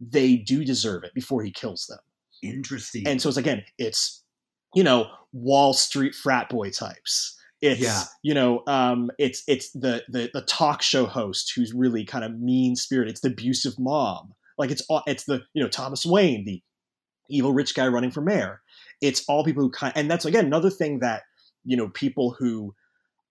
[0.00, 1.98] they do deserve it before he kills them
[2.42, 3.06] interesting.
[3.06, 4.22] and so it's again it's
[4.74, 8.02] you know wall street frat boy types it's Yeah.
[8.22, 12.38] you know um it's it's the, the the talk show host who's really kind of
[12.38, 16.44] mean spirited it's the abusive mom like it's all it's the you know thomas wayne
[16.44, 16.62] the
[17.30, 18.60] evil rich guy running for mayor.
[19.00, 21.22] It's all people who kind and that's again another thing that
[21.64, 22.74] you know people who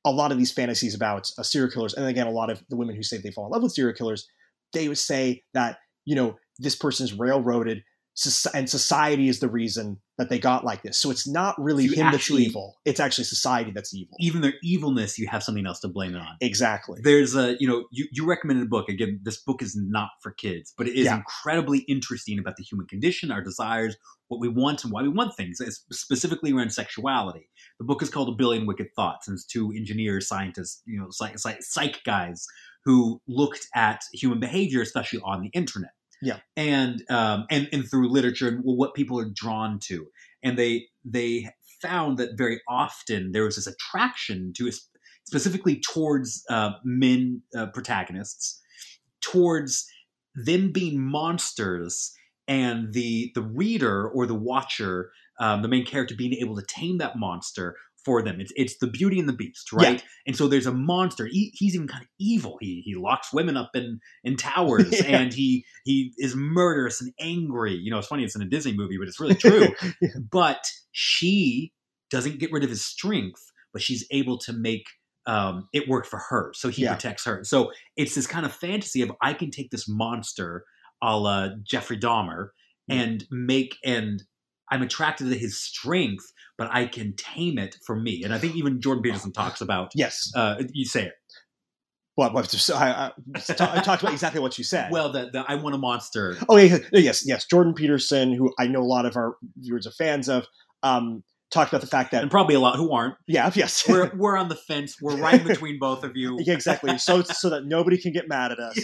[0.06, 2.76] a lot of these fantasies about uh, serial killers and again a lot of the
[2.76, 4.28] women who say they fall in love with serial killers
[4.74, 7.84] they would say that you know this person's railroaded
[8.54, 12.06] and society is the reason that they got like this so it's not really him
[12.08, 15.80] actually- that's evil it's actually society that's evil even their evilness, you have something else
[15.80, 16.36] to blame it on.
[16.40, 18.88] exactly There's a, you know, you, you recommended a book.
[18.90, 21.16] Again, this book is not for kids, but it is Yeah.
[21.18, 23.96] incredibly interesting about the human condition, our desires,
[24.28, 27.50] what we want, and why we want things, it's specifically around sexuality.
[27.80, 31.08] The book is called A Billion Wicked Thoughts, and it's two engineers, scientists, you know,
[31.10, 32.46] psych, psych, psych guys
[32.86, 35.92] who looked at human behavior, especially on the internet.
[36.24, 36.40] Yeah.
[36.56, 40.08] And um, and and through literature and what people are drawn to,
[40.42, 41.50] and they they
[41.82, 44.72] found that very often there was this attraction to
[45.26, 48.62] specifically towards uh, men uh, protagonists,
[49.22, 49.86] towards
[50.34, 52.14] them being monsters,
[52.48, 57.00] and the the reader or the watcher, um, the main character, being able to tame
[57.00, 58.40] that monster for them.
[58.42, 60.04] It's it's the Beauty and the Beast, right?
[60.28, 61.26] And so there's a monster.
[61.26, 62.58] He, he's even kind of evil.
[62.60, 65.20] He he locks women up in in towers, Yeah.
[65.20, 67.74] and he he is murderous and angry.
[67.76, 68.24] You know, it's funny.
[68.24, 69.70] It's in a Disney movie, but it's really true.
[70.32, 71.74] but she
[72.10, 74.86] doesn't get rid of his strength, but she's able to make
[75.26, 76.52] um, it work for her.
[76.54, 76.94] So he Yeah.
[76.94, 77.44] protects her.
[77.44, 80.66] So it's this kind of fantasy of I can take this monster
[81.02, 82.50] a la Jeffrey Dahmer
[82.90, 84.22] and make and
[84.72, 88.24] I'm attracted to his strength, but I can tame it for me.
[88.24, 89.92] And I think even Jordan Peterson talks about.
[89.96, 90.32] Yes.
[90.36, 91.14] Uh, you say it.
[92.16, 92.42] Well, I,
[92.76, 94.92] I, I talked about exactly what you said.
[94.92, 96.38] Well, the, the I want a monster.
[96.48, 97.46] Oh yeah, yeah, yes, yes.
[97.46, 100.46] Jordan Peterson, who I know a lot of our viewers are fans of,
[100.84, 101.24] um,
[101.54, 103.16] talked about the fact that and probably a lot who aren't.
[103.28, 105.02] yeah, yes, We're we're on the fence.
[105.02, 106.38] We're right in between both of you.
[106.42, 106.98] yeah, exactly.
[106.98, 108.80] So so that nobody can get mad at us.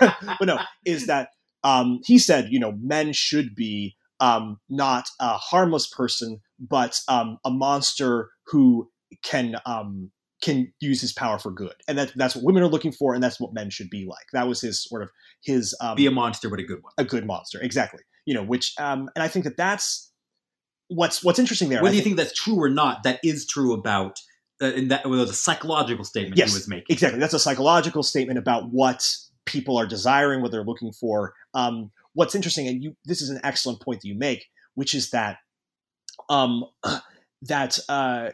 [0.00, 1.30] but no, is that
[1.64, 7.38] um, he said, you know, men should be um, not a harmless person, but um,
[7.44, 8.90] a monster who
[9.22, 10.10] can um,
[10.42, 13.22] can use his power for good, and that that's what women are looking for, and
[13.22, 14.26] that's what men should be like.
[14.32, 15.10] That was his sort of
[15.42, 16.92] his um, Be a monster, but a good one.
[16.98, 18.00] a good monster, exactly.
[18.26, 20.12] You know, which um, and I think that that's
[20.88, 21.82] what's what's interesting there.
[21.82, 24.18] Whether I you think that's true or not, that is true about.
[24.60, 26.48] Uh, and that was a psychological statement Yes.
[26.52, 26.86] he was making.
[26.88, 27.20] Exactly.
[27.20, 29.06] That's a psychological statement about what
[29.44, 31.34] people are desiring, what they're looking for.
[31.52, 35.10] Um, what's interesting, and you, this is an excellent point that you make, which is
[35.10, 35.36] that
[36.28, 36.64] um,
[37.42, 38.30] that uh,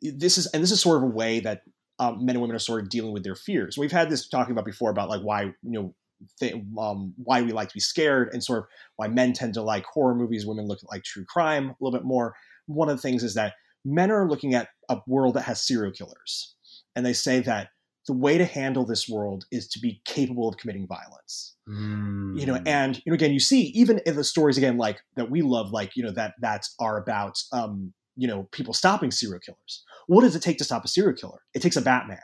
[0.00, 1.62] this is, and this is sort of a way that
[1.98, 3.76] um, men and women are sort of dealing with their fears.
[3.76, 5.94] We've had this talking about before about like why you know.
[6.40, 8.64] Th- um, why we like to be scared and sort of
[8.96, 12.04] why men tend to like horror movies, women look like true crime a little bit
[12.04, 12.34] more.
[12.66, 13.54] One of the things is that
[13.84, 16.56] men are looking at a world that has serial killers,
[16.96, 17.68] and they say that
[18.08, 22.54] the way to handle this world is to be capable of committing violence you know
[22.54, 22.66] Mm.
[22.66, 25.70] and you know again you see even in the stories again like that we love
[25.70, 30.22] like you know that that are about um you know people stopping serial killers what
[30.22, 32.18] does it take to stop a serial killer it takes a batman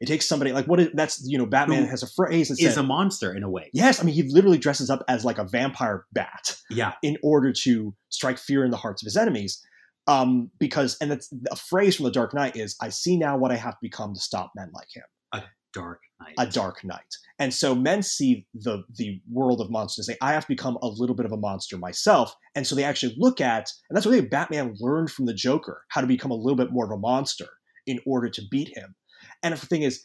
[0.00, 2.58] it takes somebody like what is, that's you know batman Who has a phrase that
[2.58, 3.68] is a monster in a way.
[3.74, 6.94] yes i mean he literally dresses up as like a vampire bat Yeah.
[7.02, 9.62] in order to strike fear in the hearts of his enemies
[10.06, 13.50] um because and it's a phrase from the dark knight is i see now what
[13.52, 16.34] i have to become to stop men like him A Dark Knight.
[16.36, 17.14] a dark knight.
[17.38, 20.76] And so men see the the world of monsters and say, I have to become
[20.82, 22.34] a little bit of a monster myself.
[22.56, 25.84] And so they actually look at, and that's what they, Batman learned from the Joker,
[25.90, 27.46] how to become a little bit more of a monster
[27.86, 28.96] in order to beat him.
[29.44, 30.04] And the thing is,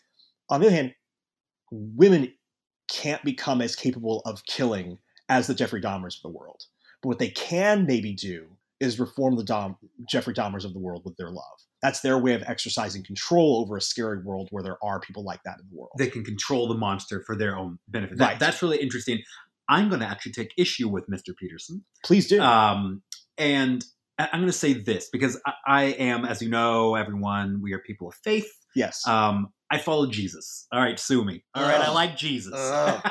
[0.49, 0.93] on the other hand,
[1.71, 2.31] women
[2.89, 6.61] can't become as capable of killing as the Jeffrey Dahmers of the world.
[7.01, 9.77] But what they can maybe do is reform the Dom,
[10.09, 11.43] Jeffrey Dahmers of the world with their love.
[11.81, 15.41] That's their way of exercising control over a scary world where there are people like
[15.45, 15.91] that in the world.
[15.97, 18.17] they can control the monster for their own benefit.
[18.17, 18.39] That, Right.
[18.39, 19.19] That's really interesting.
[19.69, 21.35] I'm going to actually take issue with Mr.
[21.39, 21.83] Peterson.
[22.03, 22.41] Please do.
[22.41, 23.01] Um,
[23.37, 23.83] and
[24.19, 27.73] I- I'm going to say this because I, I am, as you know, everyone, we
[27.73, 28.49] are people of faith.
[28.75, 29.05] yes.
[29.07, 30.67] Um, I follow Jesus.
[30.71, 31.43] All right, sue me.
[31.55, 32.53] All right, I like Jesus.
[32.55, 33.01] Ugh.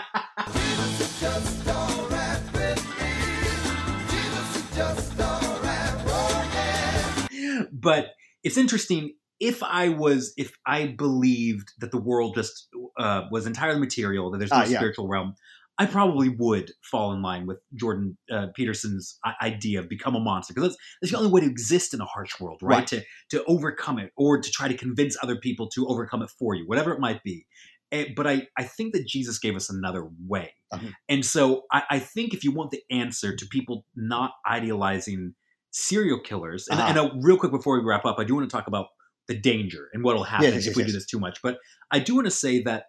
[7.84, 8.08] But
[8.42, 12.68] it's interesting if I was, if I believed that the world just
[12.98, 14.78] uh, was entirely material, that there's no Ah, yeah.
[14.78, 15.34] spiritual realm,
[15.76, 20.20] I probably would fall in line with Jordan uh, Peterson's i- idea of become a
[20.20, 22.78] monster because that's, that's the only way to exist in a harsh world, right?
[22.78, 22.86] Right.
[22.86, 26.54] To to overcome it or to try to convince other people to overcome it for
[26.54, 27.44] you, whatever it might be.
[27.90, 30.54] Eh, but I, I think that Jesus gave us another way.
[30.72, 30.88] Uh-huh.
[31.08, 35.34] And so I, I think if you want the answer to people not idealizing
[35.74, 36.88] serial killers, and, Ah.
[36.88, 38.86] and uh, real quick before we wrap up, I do want to talk about
[39.26, 40.92] the danger and what will happen yes, if yes, we yes.
[40.92, 41.40] do this too much.
[41.42, 41.58] But
[41.90, 42.84] I do want to say that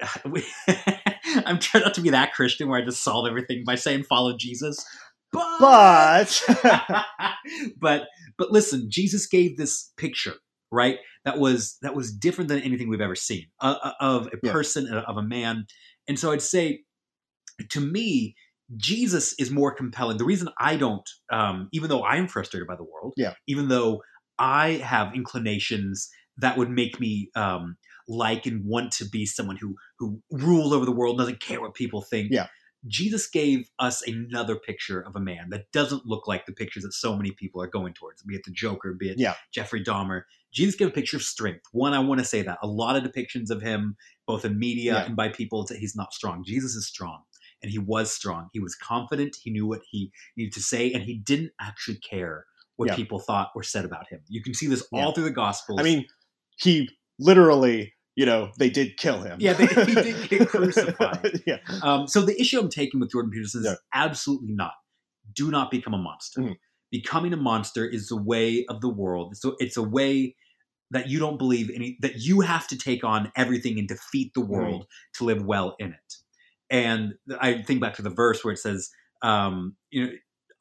[0.30, 0.44] we,
[1.46, 4.36] I'm trying not to be that Christian where I just solve everything by saying follow
[4.36, 4.84] Jesus.
[5.32, 6.42] But but
[7.80, 8.06] but
[8.38, 10.34] but listen, Jesus gave this picture,
[10.70, 10.98] right?
[11.24, 14.52] That was that was different than anything we've ever seen uh, uh, of a Yeah.
[14.52, 15.66] person uh, of a man.
[16.08, 16.84] And so I'd say,
[17.70, 18.36] to me,
[18.76, 20.16] Jesus is more compelling.
[20.16, 23.34] The reason I don't, um, even though I am frustrated by the world, Yeah.
[23.46, 24.02] even though
[24.38, 27.76] I have inclinations that would make me um,
[28.08, 31.74] like and want to be someone who who rules over the world, doesn't care what
[31.74, 32.28] people think.
[32.30, 32.48] Yeah.
[32.88, 36.92] Jesus gave us another picture of a man that doesn't look like the pictures that
[36.92, 39.34] so many people are going towards, be it the Joker, be it Yeah.
[39.52, 40.22] Jeffrey Dahmer.
[40.52, 41.64] Jesus gave a picture of strength.
[41.72, 44.92] One, I want to say that a lot of depictions of him, both in media
[44.94, 45.04] Yeah.
[45.06, 46.44] and by people, that he's not strong.
[46.46, 47.22] Jesus is strong,
[47.62, 48.48] and he was strong.
[48.52, 49.36] He was confident.
[49.42, 52.44] He knew what he needed to say, and he didn't actually care
[52.76, 52.96] what Yeah.
[52.96, 54.20] people thought or said about him.
[54.28, 55.12] You can see this all Yeah.
[55.12, 55.80] through the Gospels.
[55.80, 56.06] I mean,
[56.58, 56.88] he
[57.18, 59.38] literally, you know, they did kill him.
[59.40, 61.42] Yeah, they- he did get crucified.
[61.46, 61.58] yeah.
[61.82, 63.74] Um, so the issue I'm taking with Jordan Peterson is Yeah.
[63.94, 64.72] absolutely not.
[65.34, 66.40] Do not become a monster.
[66.42, 66.56] Mhm.
[66.90, 69.36] Becoming a monster is the way of the world.
[69.36, 70.36] So it's a way
[70.92, 74.40] that you don't believe any that you have to take on everything and defeat the
[74.40, 76.14] world to live well in it.
[76.70, 78.90] And I think back to the verse where it says,
[79.22, 80.12] um, you know,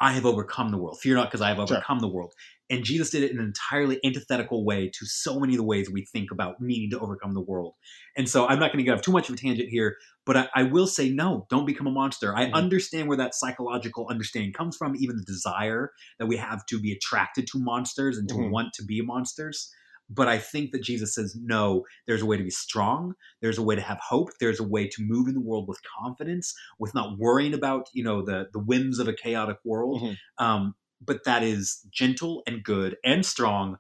[0.02, 1.00] I have overcome the world.
[1.00, 1.78] Fear not, because I have Sure.
[1.78, 2.34] overcome the world.
[2.70, 5.90] And Jesus did it in an entirely antithetical way to so many of the ways
[5.90, 7.76] we think about needing to overcome the world.
[8.18, 10.36] And so I'm not going to get off too much of a tangent here, but
[10.36, 12.36] I, I will say no, don't become a monster.
[12.36, 12.54] I Mhm.
[12.54, 16.92] understand where that psychological understanding comes from, even the desire that we have to be
[16.92, 18.50] attracted to monsters and to Mhm.
[18.50, 19.72] want to be monsters.
[20.10, 23.14] But I think that Jesus says, no, there's a way to be strong.
[23.42, 24.30] There's a way to have hope.
[24.40, 28.04] There's a way to move in the world with confidence, with not worrying about, you
[28.04, 30.02] know, the, the whims of a chaotic world.
[30.02, 30.18] Mhm.
[30.38, 33.78] Um, but that is gentle and good and strong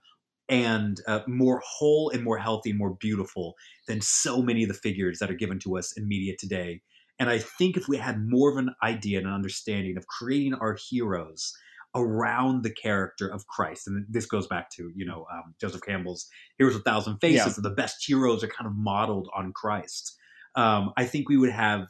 [0.49, 3.55] and uh, more whole and more healthy and more beautiful
[3.87, 6.81] than so many of the figures that are given to us in media today.
[7.17, 10.53] And I think if we had more of an idea and an understanding of creating
[10.53, 11.53] our heroes
[11.95, 16.27] around the character of Christ, and this goes back to you know um, Joseph Campbell's
[16.57, 17.61] "Heroes of a Thousand Faces," Yeah.
[17.63, 20.15] the best heroes are kind of modeled on Christ.
[20.55, 21.87] Um, I think we would have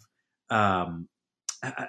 [0.49, 1.07] um,
[1.63, 1.85] uh,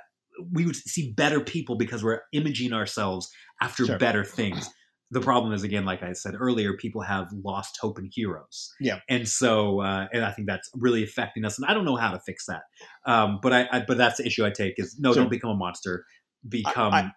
[0.52, 3.98] we would see better people because we're imaging ourselves after Sure.
[3.98, 4.68] better things.
[5.12, 8.72] The problem is again, like I said earlier, people have lost hope in heroes.
[8.81, 8.98] Yeah.
[9.09, 11.59] and so uh, and I think that's really affecting us.
[11.59, 12.62] And I don't know how to fix that.
[13.07, 15.22] Um, but I, I but that's the issue I take is no, Sure.
[15.22, 16.05] don't become a monster.
[16.48, 17.12] Become I-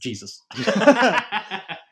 [0.00, 0.42] Jesus.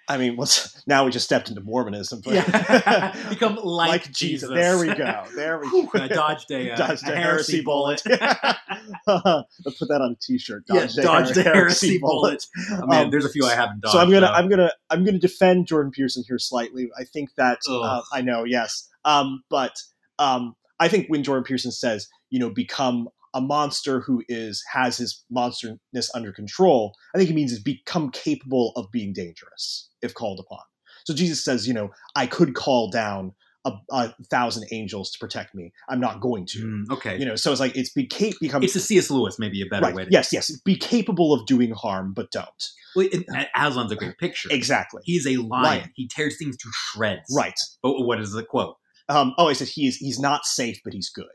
[0.08, 3.12] I mean, what's now we just stepped into Mormonism, but yeah.
[3.28, 4.48] become like, like Jesus.
[4.48, 5.24] There we go.
[5.34, 5.90] There we go.
[5.94, 8.02] I dodged a, uh, Dodged a a heresy bullet.
[8.06, 10.64] Let's put that on a T-shirt.
[10.68, 12.46] yeah, Dodged, a, dodged her- a heresy bullet.
[12.70, 13.92] Oh, man, Um, there's a few I haven't dodged.
[13.94, 14.32] so I'm gonna though.
[14.32, 16.88] I'm gonna I'm gonna defend Jordan Peterson here slightly.
[16.98, 19.72] I think that uh, I know, yes, um, but
[20.20, 24.96] um, I think when Jordan Peterson says, you know, become a monster who is has
[24.96, 30.14] his monsterness under control, I think he means is become capable of being dangerous if
[30.14, 30.62] called upon.
[31.04, 33.32] So Jesus says, you know, I could call down
[33.66, 35.70] a, a thousand angels to protect me.
[35.88, 36.58] I'm not going to.
[36.60, 37.18] Mm, okay.
[37.18, 39.10] You know, so it's like it's be cap- become it's a C.S.
[39.10, 39.94] Lewis, maybe a better right.
[39.94, 40.50] way to Yes, yes.
[40.64, 42.48] Be capable of doing harm, but don't.
[42.94, 44.48] Well, it, Aslan's a great picture.
[44.50, 45.02] Exactly.
[45.04, 45.64] He's a lion.
[45.64, 45.90] Lion.
[45.94, 47.34] He tears things to shreds.
[47.36, 47.58] Right.
[47.82, 48.76] But what is the quote?
[49.08, 49.96] Um, oh, I said he is.
[49.96, 51.26] He's not safe, but he's good.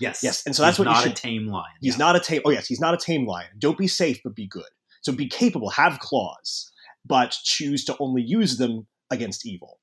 [0.00, 0.22] Yes.
[0.22, 1.66] Yes, and so that's He's what you not should- a tame lion.
[1.80, 1.98] He's Yeah.
[1.98, 2.42] not a tame.
[2.44, 3.50] Oh, yes, he's not a tame lion.
[3.58, 4.68] Don't be safe, but be good.
[5.02, 6.70] So be capable, have claws,
[7.04, 9.78] but choose to only use them against evil.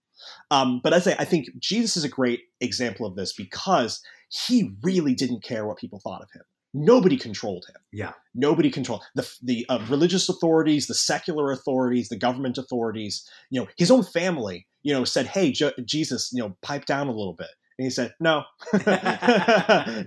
[0.52, 4.72] Um, but I say, I think Jesus is a great example of this because he
[4.84, 6.44] really didn't care what people thought of him.
[6.74, 7.82] Nobody controlled him.
[7.94, 8.14] Yeah.
[8.34, 13.26] Nobody controlled the the uh, religious authorities, the secular authorities, the government authorities.
[13.50, 14.68] You know, his own family.
[14.84, 17.90] You know, said, "Hey, Je- Jesus, you know, pipe down a little bit," and he
[17.90, 18.44] said, "No."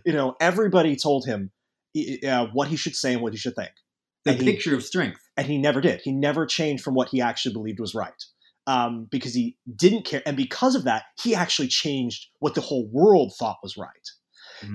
[0.05, 1.51] you know, everybody told him
[2.27, 3.71] uh, what he should say and what he should think,
[4.25, 5.21] the and he- picture of strength.
[5.37, 6.01] and he never did.
[6.03, 8.23] He never changed from what he actually believed was right.
[8.67, 12.87] Um, because he didn't care, and because of that, he actually changed what the whole
[12.93, 13.93] world thought was right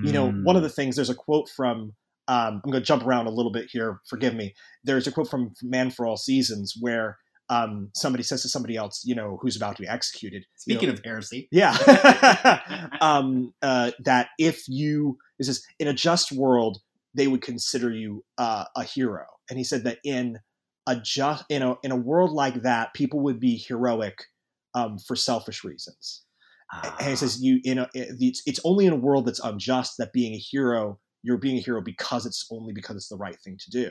[0.02, 0.44] you know Mm.
[0.44, 1.92] one of the things there's a quote from
[2.26, 5.28] um, i'm going to jump around a little bit here forgive me there's a quote
[5.28, 7.18] from man for all seasons where
[7.50, 10.88] um, somebody says to somebody else you know who's about to be executed you Speaking
[10.88, 12.90] know, of heresy, yeah.
[13.00, 16.78] Um, uh, that if you this is in a just world
[17.14, 19.24] they would consider you uh, a hero.
[19.48, 20.38] And he said that in
[20.86, 24.24] a just in a in a world like that people would be heroic
[24.74, 26.22] um, for selfish reasons.
[26.98, 30.12] And he says you you know it's, it's only in a world that's unjust that
[30.12, 33.56] being a hero you're being a hero because it's only because it's the right thing
[33.58, 33.90] to do.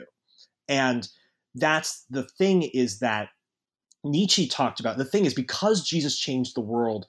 [0.68, 1.08] And
[1.54, 3.28] that's the thing is that
[4.04, 7.06] nietzsche talked about the thing is because jesus changed the world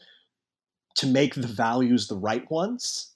[0.96, 3.12] to make the values the right ones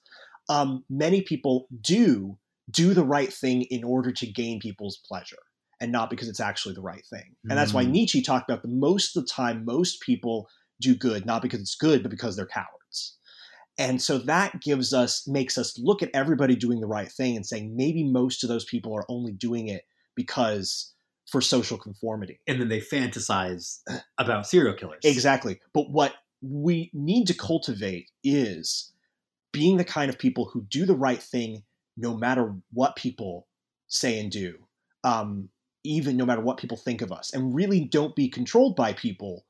[0.50, 2.38] um, many people do
[2.72, 5.38] do the right thing in order to gain people's pleasure
[5.80, 7.92] and not because it's actually the right thing and that's why Mm.
[7.92, 10.50] nietzsche talked about the most of the time most people
[10.82, 13.18] do good not because it's good but because they're cowards
[13.78, 17.46] and so that gives us makes us look at everybody doing the right thing and
[17.46, 19.84] saying maybe most of those people are only doing it
[20.16, 20.94] because
[21.32, 22.40] for social conformity.
[22.48, 23.80] And then they fantasize
[24.18, 25.02] about serial killers.
[25.04, 25.60] exactly.
[25.74, 28.92] But what we need to cultivate is
[29.52, 31.64] being the kind of people who do the right thing
[31.98, 33.48] no matter what people
[33.88, 34.56] say and do
[35.04, 35.50] um,
[35.84, 37.34] even no matter what people think of us.
[37.34, 39.46] And really don't be controlled by people.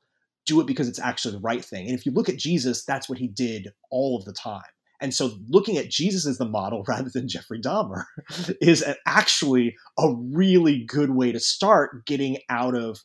[0.46, 1.88] Do it because it's actually the right thing.
[1.88, 4.62] And if you look at jesus that's what he did all of the time
[5.00, 8.04] and so looking at jesus as the model rather than jeffrey dahmer
[8.60, 13.00] is a- actually a really good way to start getting out of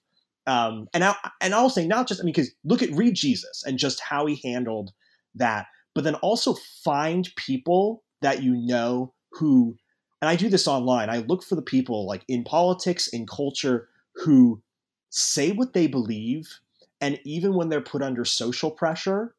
[0.47, 3.63] um, and I, and I'll say not just I mean because look at read Jesus
[3.65, 4.91] and just how he handled
[5.35, 9.75] that, but then also find people that you know who,
[10.21, 11.09] and I do this online.
[11.09, 14.61] I look for the people like in politics, in culture, who
[15.09, 16.59] say what they believe,
[17.01, 19.35] and even when they're put under social pressure,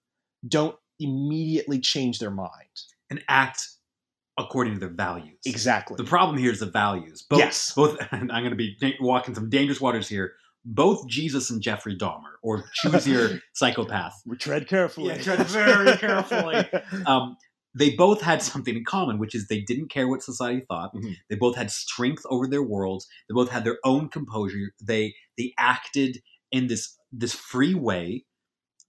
[0.46, 2.53] don't immediately change their mind.
[3.11, 3.68] and act
[4.38, 5.38] according to their values.
[5.47, 5.97] Exactly.
[5.97, 7.22] The problem here is the values.
[7.30, 7.72] Both, Yes.
[7.72, 10.32] Both, and I'm going to be walking some dangerous waters here.
[10.64, 15.14] Both Jesus and Jeffrey Dahmer, or choose your psychopath, we tread carefully.
[15.14, 16.68] Yeah, tread very carefully.
[17.07, 17.36] um,
[17.78, 20.92] they both had something in common, which is they didn't care what society thought.
[20.94, 21.14] Mhm.
[21.30, 23.07] They both had strength over their worlds.
[23.28, 24.72] They both had their own composure.
[24.82, 26.18] They they acted
[26.51, 28.24] in this this free way.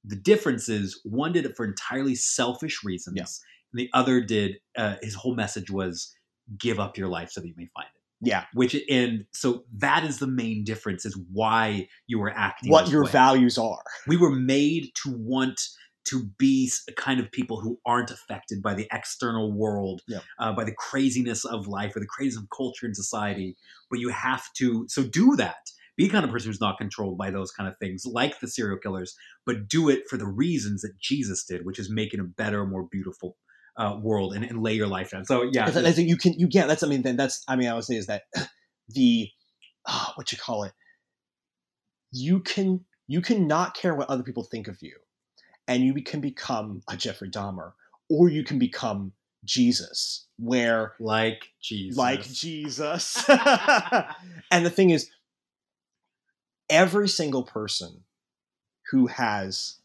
[0.08, 3.26] The difference is one did it for entirely selfish reasons, Yeah.
[3.74, 4.56] and the other did.
[4.78, 6.14] Uh, his whole message was
[6.58, 8.28] give up your life so that you may find it.
[8.28, 8.46] yeah.
[8.54, 12.72] Which and so that is the main difference is why you were acting.
[12.72, 13.84] What your way values are.
[14.08, 15.60] we were made to want
[16.06, 20.20] to be s- kind of people who aren't affected by the external world, Yeah.
[20.40, 23.58] uh, by the craziness of life or the craziness of culture and society.
[23.90, 25.70] But you have to so do that.
[25.98, 28.48] Be the kind of person who's not controlled by those kind of things, like the
[28.48, 32.24] serial killers, but do it for the reasons that Jesus did, which is making a
[32.24, 33.36] better, more beautiful
[33.78, 35.26] uh, world and, and lay your life down.
[35.26, 37.68] So yeah, I think- you can you get that's I mean then that's I mean
[37.68, 38.24] I would say is that
[38.90, 39.30] the
[39.88, 40.74] ah, what you call it
[42.12, 44.96] you can you can not care what other people think of you
[45.68, 47.74] and you can become a Jeffrey Dahmer
[48.10, 49.14] or you can become
[49.46, 53.24] Jesus where like Jesus, like Jesus.
[54.52, 55.10] And the thing is
[56.70, 58.04] every single person
[58.92, 59.76] who has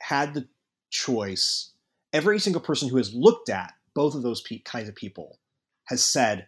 [0.00, 0.46] had the
[0.90, 1.70] choice
[2.12, 5.38] every single person who has looked at both of those pe- kinds of people
[5.84, 6.46] has said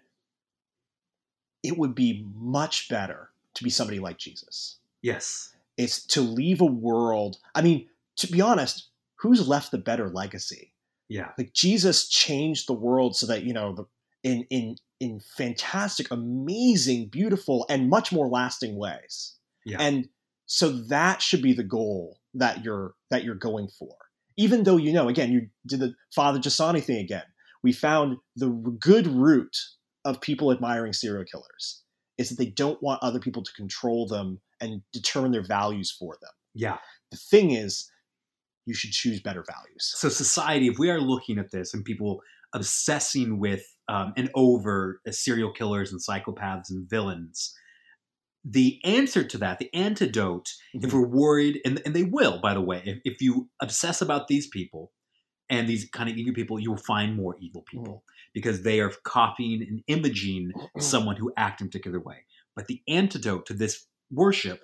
[1.63, 4.79] it would be much better to be somebody like Jesus.
[5.03, 7.37] yes, It's to leave a world.
[7.55, 10.73] I mean, to be honest, who's left the better legacy?
[11.09, 13.85] yeah, Like Jesus changed the world so that you know the
[14.23, 19.35] in in in fantastic, amazing, beautiful, and much more lasting ways.
[19.65, 19.79] Yeah.
[19.81, 20.09] And
[20.47, 23.95] so that should be the goal that you're that you're going for.
[24.37, 27.25] Even though you know, again, you did the Father Jasani thing again.
[27.63, 29.57] We found the good root
[30.05, 31.83] of people admiring serial killers
[32.17, 36.17] is that they don't want other people to control them and determine their values for
[36.21, 36.31] them.
[36.55, 36.79] yeah.
[37.11, 37.91] The thing is,
[38.67, 39.93] you should choose better values.
[39.97, 42.23] so society if we are looking at this and people
[42.55, 47.55] obsessing with um, and over serial killers and psychopaths and villains
[48.45, 50.93] the answer to that the antidote if Mhm.
[50.95, 54.47] we're worried and, and they will by the way if, if you obsess about these
[54.49, 54.93] people
[55.51, 58.93] and these kind of evil people you will find more evil people because they are
[59.05, 62.25] copying and imaging someone who act in a particular way
[62.57, 64.63] but the antidote to this worship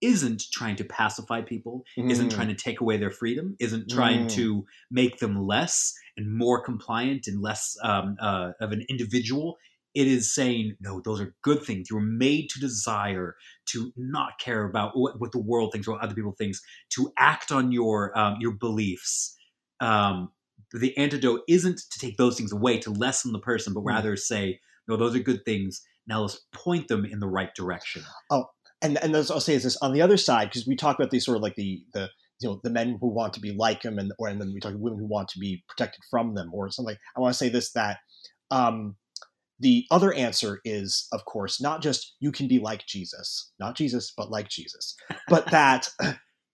[0.00, 2.34] isn't trying to pacify people isn't Mm.
[2.34, 4.30] trying to take away their freedom, isn't trying Mm.
[4.30, 9.58] to make them less and more compliant and less um, uh, of an individual.
[9.94, 11.90] It is saying, no, those are good things.
[11.90, 13.34] You were made to desire,
[13.66, 16.60] to not care about what, what the world thinks or what other people thinks,
[16.90, 19.36] to act on your um, your beliefs.
[19.80, 20.30] Um,
[20.72, 23.88] the antidote isn't to take those things away, to lessen the person, but Mm.
[23.88, 25.82] rather say, no, those are good things.
[26.06, 28.02] Now let's point them in the right direction.
[28.30, 28.46] Oh,
[28.82, 31.10] and and as I'll say is this on the other side because we talk about
[31.10, 32.08] these sort of like the the
[32.40, 34.60] you know the men who want to be like him and or and then we
[34.60, 36.96] talk about women who want to be protected from them or something.
[37.16, 37.98] I want to say this that
[38.50, 38.96] um,
[39.60, 44.12] the other answer is of course not just you can be like Jesus, not Jesus,
[44.16, 44.96] but like Jesus,
[45.28, 45.88] but that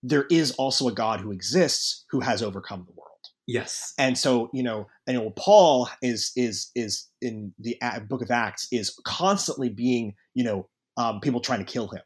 [0.03, 3.03] there is also a God who exists who has overcome the world.
[3.47, 3.93] Yes.
[3.97, 7.77] And so, you know, I know Paul is is is in the
[8.09, 12.01] Book of Acts is constantly being, you know, um, people trying to kill him.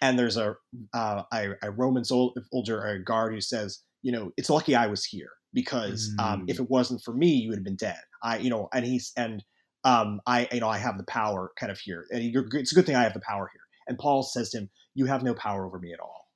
[0.00, 0.56] And there's a
[0.92, 4.88] uh, a, a Roman sol- soldier, a guard who says, you know, it's lucky I
[4.88, 6.50] was here because um, Mm.
[6.50, 8.00] if it wasn't for me, you would have been dead.
[8.22, 9.44] I, you know, and he's and
[9.84, 12.22] um, I, you know, I have the power kind of here, and
[12.54, 13.60] it's a good thing I have the power here.
[13.88, 16.28] And Paul says to him, "You have no power over me at all."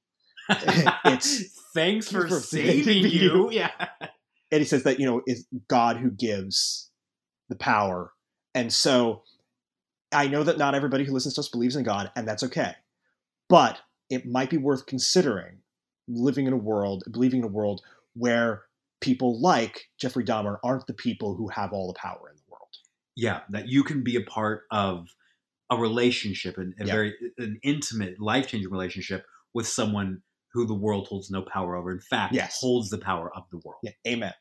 [1.05, 3.09] It's- thanks for, for saving you.
[3.09, 3.51] you.
[3.53, 3.71] Yeah.
[4.51, 6.91] and he says that you know it's God who gives
[7.49, 8.13] the power,
[8.55, 9.23] and so
[10.13, 12.73] I know that not everybody who listens to us believes in God, and that's okay,
[13.49, 13.79] but
[14.11, 15.59] it might be worth considering
[16.09, 17.83] living in a world, believing in a world
[18.15, 18.63] where
[19.01, 22.43] people like Jeffrey Dahmer aren't the people who have all the power in the.
[23.17, 25.09] Yeah, that you can be a part of
[25.71, 26.93] a relationship, and a Yeah.
[26.93, 31.91] very an intimate, life changing relationship with someone who the world holds no power over.
[31.91, 32.59] In fact, Yes.
[32.61, 33.81] holds the power of the world.
[33.83, 34.33] Yeah, amen.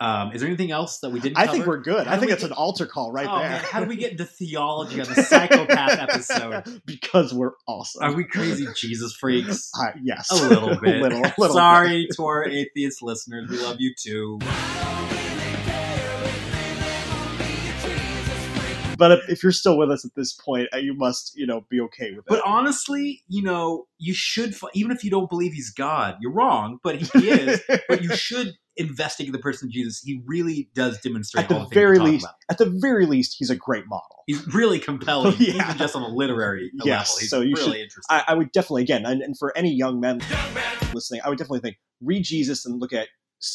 [0.00, 1.38] Um, is there anything else that we didn't?
[1.38, 2.06] I think we're good.
[2.06, 3.48] How I think it's get- an altar call right Oh, there.
[3.50, 6.82] man, how do we get into theology on the psychopath episode?
[6.86, 8.04] because we're awesome.
[8.04, 9.70] Are we crazy Jesus freaks?
[9.76, 11.02] Uh, yes, A little bit.
[11.02, 11.50] little, little bit.
[11.52, 13.50] Sorry to our atheist listeners.
[13.50, 14.38] We love you too.
[18.98, 21.64] But if, if you're still with us at this point, uh, you must, you know,
[21.70, 22.24] be okay with it.
[22.28, 26.78] But honestly, you know, you should, even if you don't believe he's God, you're wrong,
[26.82, 27.60] but he, is.
[27.88, 31.98] but you should investigating the person Jesus, he really does demonstrate At the the very
[31.98, 32.34] least, about.
[32.48, 34.22] at the very least, he's a great model.
[34.26, 35.64] He's really compelling, Yeah.
[35.64, 37.18] even just on a literary Yes, level.
[37.20, 38.16] He's so you really should- interesting.
[38.16, 40.20] I, I would definitely again, and, and for any young men
[40.92, 43.08] listening, I would definitely think read Jesus and look at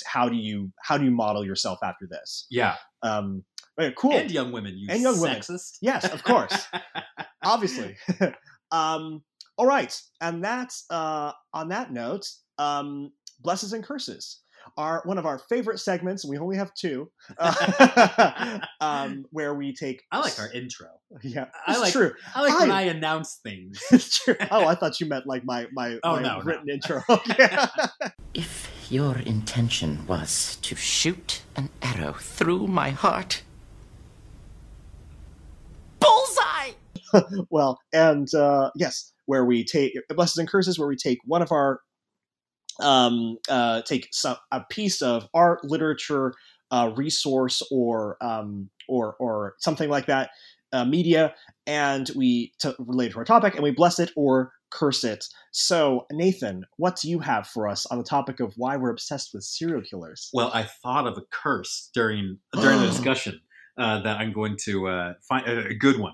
[0.05, 2.45] how do you how do you model yourself after this.
[2.49, 3.43] yeah, Um,
[3.79, 4.13] okay, cool.
[4.13, 5.38] and young women, you And young women.
[5.41, 5.77] sexist.
[5.81, 6.67] Yes, of course.
[7.43, 7.95] obviously.
[8.71, 9.23] um,
[9.57, 12.25] all right, and that's uh, on that note.
[12.57, 13.11] Um,
[13.41, 14.39] blesses and curses
[14.77, 17.11] are one of our favorite segments, we only have two.
[17.38, 20.01] uh, um, where we take.
[20.11, 20.88] I like our intro.
[21.21, 22.13] Yeah, I like- true.
[22.34, 23.79] I like when I- I announce things.
[23.91, 24.36] It's true.
[24.49, 26.43] Oh, I thought you meant like my my, Oh, my no, no.
[26.43, 27.03] written intro.
[27.09, 27.57] Okay.
[28.34, 33.41] If your intention was to shoot an arrow through my heart.
[36.00, 36.74] Bullseye!
[37.50, 41.52] well, and uh, yes, where we take blessings and curses, where we take one of
[41.52, 41.82] our
[42.82, 46.36] um, uh, take some a piece of art, literature,
[46.70, 50.30] uh, resource, or um, or or something like that,
[50.74, 51.34] uh, media,
[51.65, 55.26] and we to relate to our topic, and we bless it or curse it.
[55.51, 59.34] So, Nathan, what do you have for us on the topic of why we're obsessed
[59.34, 60.30] with serial killers?
[60.34, 63.39] Well, I thought of a curse during during the discussion
[63.78, 66.13] uh, that I'm going to uh, find a, a good one.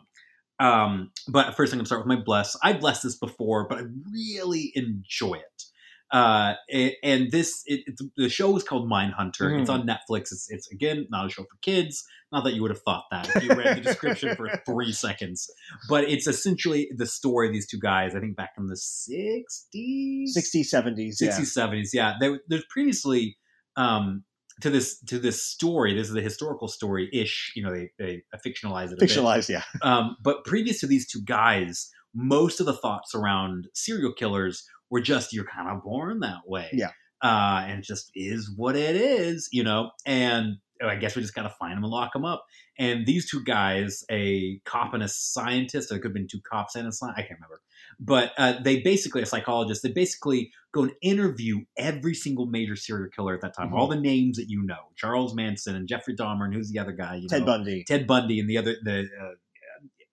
[0.59, 2.57] Um, but first, I'm going to start with my bless.
[2.61, 5.63] I blessed this before, but I really enjoy it.
[6.11, 6.55] Uh,
[7.03, 9.59] and this it, it's, the show is called Mindhunter.
[9.59, 10.31] It's on Netflix.
[10.31, 12.03] It's, it's again not a show for kids.
[12.31, 15.49] Not that you would have thought that if you read the description for three seconds.
[15.87, 18.15] But it's essentially the story of these two guys.
[18.15, 21.29] I think back in the 60s, 60s, 70s, yeah.
[21.29, 21.89] 60s, 70s.
[21.93, 23.37] Yeah, there, there's previously
[23.75, 24.23] um,
[24.61, 25.93] to this to this story.
[25.93, 27.53] This is a historical story ish.
[27.55, 28.93] You know, they they fictionalize it.
[28.93, 29.09] A bit.
[29.09, 29.63] Fictionalized, yeah.
[29.81, 35.01] Um, but previous to these two guys, most of the thoughts around serial killers were
[35.01, 36.69] just you're kind of born that way.
[36.73, 36.91] Yeah.
[37.21, 39.91] Uh, and it just is what it is, you know.
[40.05, 42.45] And I guess we just got to find them and lock them up.
[42.77, 46.39] And these two guys, a cop and a scientist, or it could have been two
[46.49, 47.59] cops and a scientist, I can't remember.
[47.99, 53.09] But uh, they basically, a psychologist, they basically go and interview every single major serial
[53.13, 53.77] killer at that time, Mhm.
[53.77, 56.93] all the names that you know Charles Manson and Jeffrey Dahmer, and who's the other
[56.93, 57.15] guy?
[57.15, 57.47] You Ted know?
[57.47, 57.83] Bundy.
[57.85, 59.33] Ted Bundy, and the other, the uh,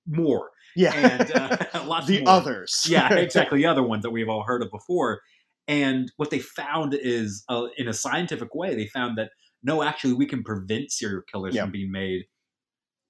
[0.09, 0.51] more.
[0.77, 0.93] Yeah.
[0.95, 1.57] And uh,
[1.87, 2.29] lots the more.
[2.35, 2.85] others.
[2.89, 3.59] yeah, exactly.
[3.59, 5.21] The other ones that we've all heard of before.
[5.69, 9.31] And what they found is, uh, in a scientific way, they found that
[9.63, 11.63] no, actually, we can prevent serial killers Yeah.
[11.63, 12.23] from being made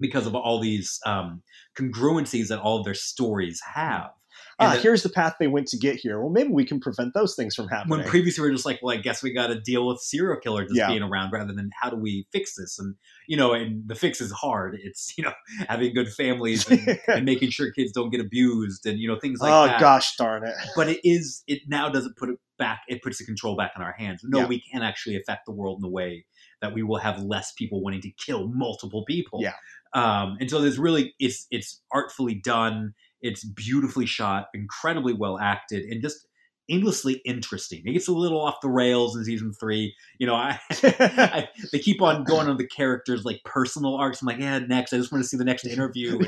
[0.01, 1.43] because of all these um,
[1.79, 4.11] congruencies that all of their stories have.
[4.59, 6.19] Ah, that- here's the path they went to get here.
[6.21, 7.99] Well, maybe we can prevent those things from happening.
[7.99, 10.41] when previously we were just like, well, I guess we got to deal with serial
[10.41, 10.89] killers just Yeah.
[10.89, 12.79] being around rather than how do we fix this?
[12.79, 12.95] And,
[13.29, 14.79] you know, and the fix is hard.
[14.83, 15.33] It's, you know,
[15.69, 19.41] having good families and, and making sure kids don't get abused and, you know, things
[19.41, 19.77] like oh that.
[19.77, 20.55] Oh, gosh darn it!
[20.75, 23.83] But it is, it now doesn't put it back, it puts the control back in
[23.83, 24.23] our hands.
[24.25, 24.47] No, Yeah.
[24.47, 26.25] we can actually affect the world in a way
[26.63, 29.41] that we will have less people wanting to kill multiple people.
[29.43, 29.53] Yeah.
[29.93, 32.95] Um, and so there's really, it's, it's artfully done.
[33.23, 36.27] It's beautifully shot, incredibly well acted, and just
[36.69, 37.81] endlessly interesting.
[37.87, 39.95] It gets a little off the rails in season three.
[40.19, 44.21] You know, I, I they keep on going on the characters like personal arcs.
[44.21, 44.93] I'm like, yeah, next.
[44.93, 46.19] I just want to see the next interview.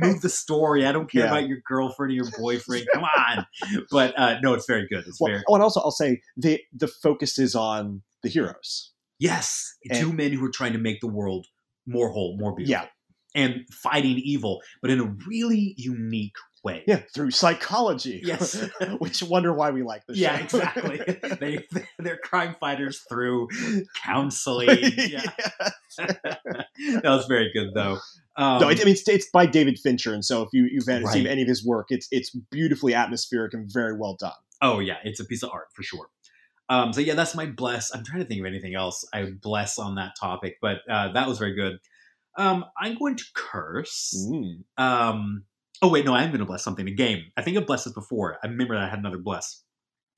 [0.00, 0.84] Move the story.
[0.84, 1.30] I don't care Yeah.
[1.30, 2.86] about your girlfriend or your boyfriend.
[2.92, 3.46] Come on.
[3.90, 5.04] But uh, no, it's very good.
[5.06, 8.92] It's well, very oh, and also I'll say the the focus is on the heroes.
[9.20, 9.76] yes.
[9.88, 11.46] And- two men who are trying to make the world
[11.86, 12.82] more whole, more beautiful.
[12.82, 12.88] Yeah.
[13.38, 16.82] And fighting evil, but in a really unique way.
[16.86, 18.20] Yeah, through psychology.
[18.24, 18.60] Yes.
[18.98, 20.18] Which wonder why we like this.
[20.18, 20.44] Yeah, show.
[20.44, 20.98] exactly.
[21.40, 21.66] they
[21.98, 23.48] they're crime fighters through
[24.04, 24.68] counseling.
[24.96, 25.22] Yeah,
[25.98, 27.98] that was very good though.
[28.36, 31.06] Um, no, I mean it's, it's by David Fincher, and so if you you've had-
[31.08, 34.32] seen any of his work, it's it's beautifully atmospheric and very well done.
[34.62, 36.08] oh yeah, it's a piece of art for sure.
[36.70, 37.94] Um, so yeah, that's my bless.
[37.94, 41.26] I'm trying to think of anything else I bless on that topic, but uh, that
[41.26, 41.78] was very good.
[42.38, 44.14] Um, I'm going to curse.
[44.30, 44.62] Mm.
[44.78, 45.44] Um,
[45.82, 46.86] oh wait, no, I'm going to bless something.
[46.86, 47.24] A game.
[47.36, 48.38] I think I've blessed this before.
[48.42, 49.62] I remember that I had another bless.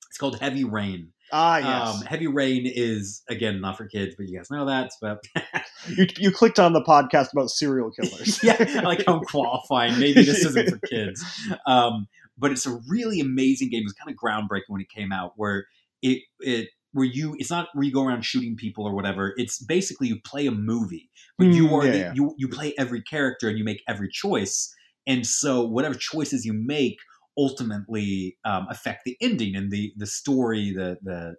[0.09, 1.13] It's called Heavy Rain.
[1.31, 1.95] Ah, yes.
[1.95, 4.91] Um, Heavy Rain is again not for kids, but you guys know that.
[5.01, 5.23] But
[5.87, 8.43] you you clicked on the podcast about serial killers.
[8.43, 9.97] yeah, I like I'm qualifying.
[9.99, 11.23] Maybe this isn't for kids,
[11.65, 12.07] um,
[12.37, 13.81] but it's a really amazing game.
[13.81, 15.65] It was kind of groundbreaking when it came out, where
[16.01, 19.33] it it where you it's not where you go around shooting people or whatever.
[19.37, 22.13] It's basically you play a movie, but you Mm, are yeah, the, yeah.
[22.13, 24.73] you you play every character and you make every choice,
[25.07, 26.97] and so whatever choices you make
[27.37, 30.71] ultimately um, affect the ending and the the story.
[30.71, 31.35] The the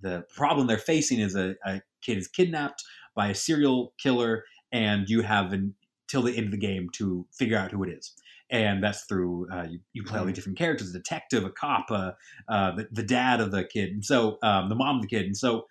[0.00, 2.82] the problem they're facing is a, a kid is kidnapped
[3.14, 7.56] by a serial killer, and you have until the end of the game to figure
[7.58, 8.14] out who it is.
[8.50, 11.90] And that's through uh, you, you play all the different characters: a detective, a cop,
[11.90, 12.12] uh,
[12.48, 15.24] uh, the, the dad of the kid, and so um, the mom of the kid.
[15.26, 15.66] And so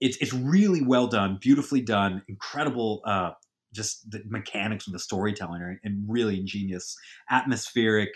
[0.00, 3.02] it's it's really well done, beautifully done, incredible.
[3.04, 3.32] Uh,
[3.72, 6.96] just the mechanics of the storytelling are and really ingenious,
[7.30, 8.10] atmospheric,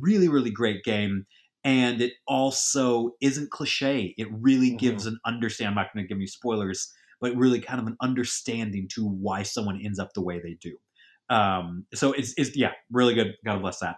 [0.00, 1.26] really really great game.
[1.64, 4.14] And it also isn't cliche.
[4.16, 4.78] It really Mhm.
[4.78, 5.70] gives an understand.
[5.70, 9.42] I'm not going to give you spoilers, but really kind of an understanding to why
[9.42, 10.78] someone ends up the way they do.
[11.28, 13.34] Um, so it's, it's yeah, really good.
[13.44, 13.96] God bless that.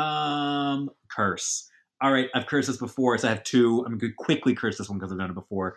[0.00, 1.68] Um, curse.
[2.00, 3.82] All right, I've cursed this before, so I have two.
[3.84, 5.76] I'm going to quickly curse this one because I've done it before.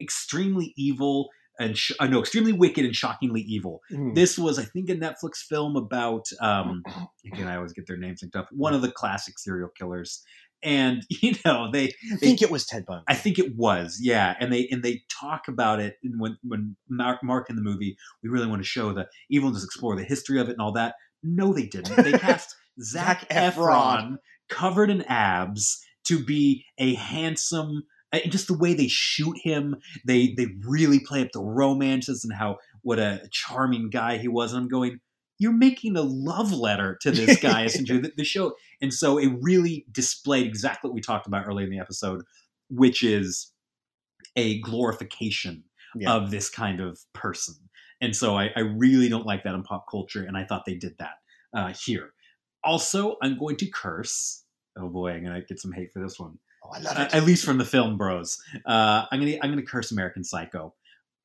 [0.00, 1.28] Extremely evil
[1.58, 3.80] and sh- uh, no, extremely wicked and shockingly evil.
[3.90, 4.14] Mhm.
[4.14, 6.26] This was, I think, a Netflix film about.
[6.40, 6.82] Um,
[7.32, 8.48] again, I always get their names mixed up.
[8.52, 10.22] One of the classic serial killers,
[10.62, 11.88] and you know they.
[11.88, 13.04] I they think it was Ted Bundy.
[13.08, 16.76] I think it was, yeah, and they and they talk about it and when when
[16.88, 17.96] Mark, Mark in the movie.
[18.22, 20.60] We really want to show the evil and just explore the history of it and
[20.60, 20.94] all that.
[21.22, 21.96] No, they didn't.
[21.96, 24.16] They cast Zach Zac Efron.
[24.48, 27.82] Covered in abs to be a handsome.
[28.12, 29.76] Uh, and Just the way they shoot him,
[30.06, 34.52] they they really play up the romances and how what a charming guy he was.
[34.52, 35.00] And I'm going,
[35.38, 39.30] you're making a love letter to this guy essentially the, the show and so it
[39.40, 42.22] really displayed exactly what we talked about earlier in the episode
[42.70, 43.52] which is
[44.36, 45.64] a glorification
[45.94, 46.12] Yeah.
[46.14, 47.54] of this kind of person.
[48.02, 50.74] And so I, I really don't like that in pop culture and i thought they
[50.74, 51.14] did that
[51.54, 52.12] uh, here.
[52.64, 54.44] Also i'm going to curse.
[54.78, 56.38] Oh boy i'm gonna get some hate for this one.
[56.64, 57.14] Oh, I love uh, it.
[57.14, 58.36] at least from the film bros.
[58.66, 60.74] Uh, i'm gonna i'm gonna curse american psycho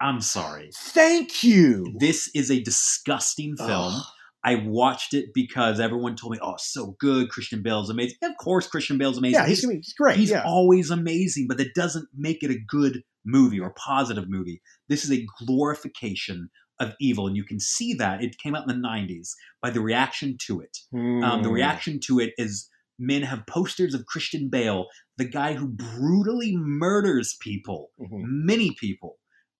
[0.02, 1.96] i'm sorry Thank you.
[2.00, 4.04] this is a disgusting film Ugh.
[4.44, 7.30] I watched it because everyone told me, "Oh, so good!
[7.30, 9.40] Christian Bale's amazing." Of course, Christian Bale's amazing.
[9.40, 10.18] yeah, he's, he's great.
[10.18, 10.42] he's yeah.
[10.44, 14.60] always amazing, but that doesn't make it a good movie or positive movie.
[14.90, 16.50] This is a glorification
[16.80, 19.80] of evil, and you can see that it came out in the '90s by the
[19.80, 20.76] reaction to it.
[20.92, 21.54] Um, the Hmm.
[21.54, 24.88] reaction to it is men have posters of Christian Bale,
[25.18, 28.24] the guy who brutally murders people, Mhm.
[28.26, 29.11] many people,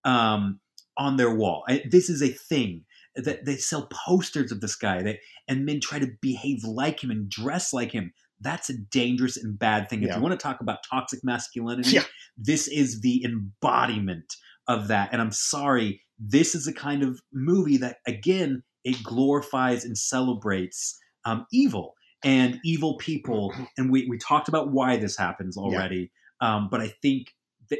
[0.04, 0.60] um,
[0.96, 1.64] on their wall.
[1.68, 2.84] I- This is a thing
[3.14, 7.10] that they sell posters of this guy, that, and men try to behave like him
[7.10, 8.12] and dress like him.
[8.40, 10.02] That's a dangerous and bad thing.
[10.02, 10.16] If Yeah.
[10.16, 12.04] you want to talk about toxic masculinity, Yeah.
[12.36, 14.34] this is the embodiment
[14.68, 15.10] of that.
[15.12, 20.98] And I'm sorry, this is a kind of movie that, again, it glorifies and celebrates
[21.24, 21.94] um, evil
[22.24, 23.52] and evil people.
[23.78, 26.10] And we, we talked about why this happens already.
[26.40, 27.28] Um, but I think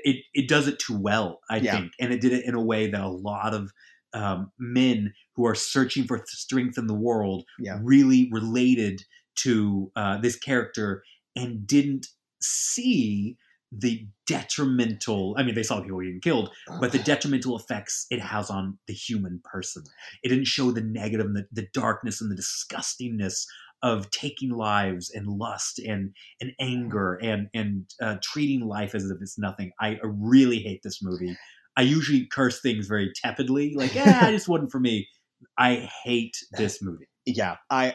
[0.05, 1.80] it, it does it too well, I Yeah.
[1.80, 1.93] think.
[2.01, 3.70] And it did it in a way that a lot of
[4.14, 7.78] um, men who are searching for strength in the world Yeah.
[7.82, 9.03] really related
[9.36, 11.03] to uh, this character
[11.34, 12.09] and didn't
[12.43, 13.36] see
[13.74, 18.51] the detrimental i mean they saw people getting killed but the detrimental effects it has
[18.51, 19.82] on the human person
[20.22, 23.47] it didn't show the negative and the, the darkness and the disgustingness
[23.83, 29.18] of taking lives and lust and and anger and and uh, treating life as if
[29.20, 31.37] it's nothing i really hate this movie
[31.76, 35.07] i usually curse things very tepidly like yeah it just wasn't for me
[35.59, 37.95] i hate this movie yeah, I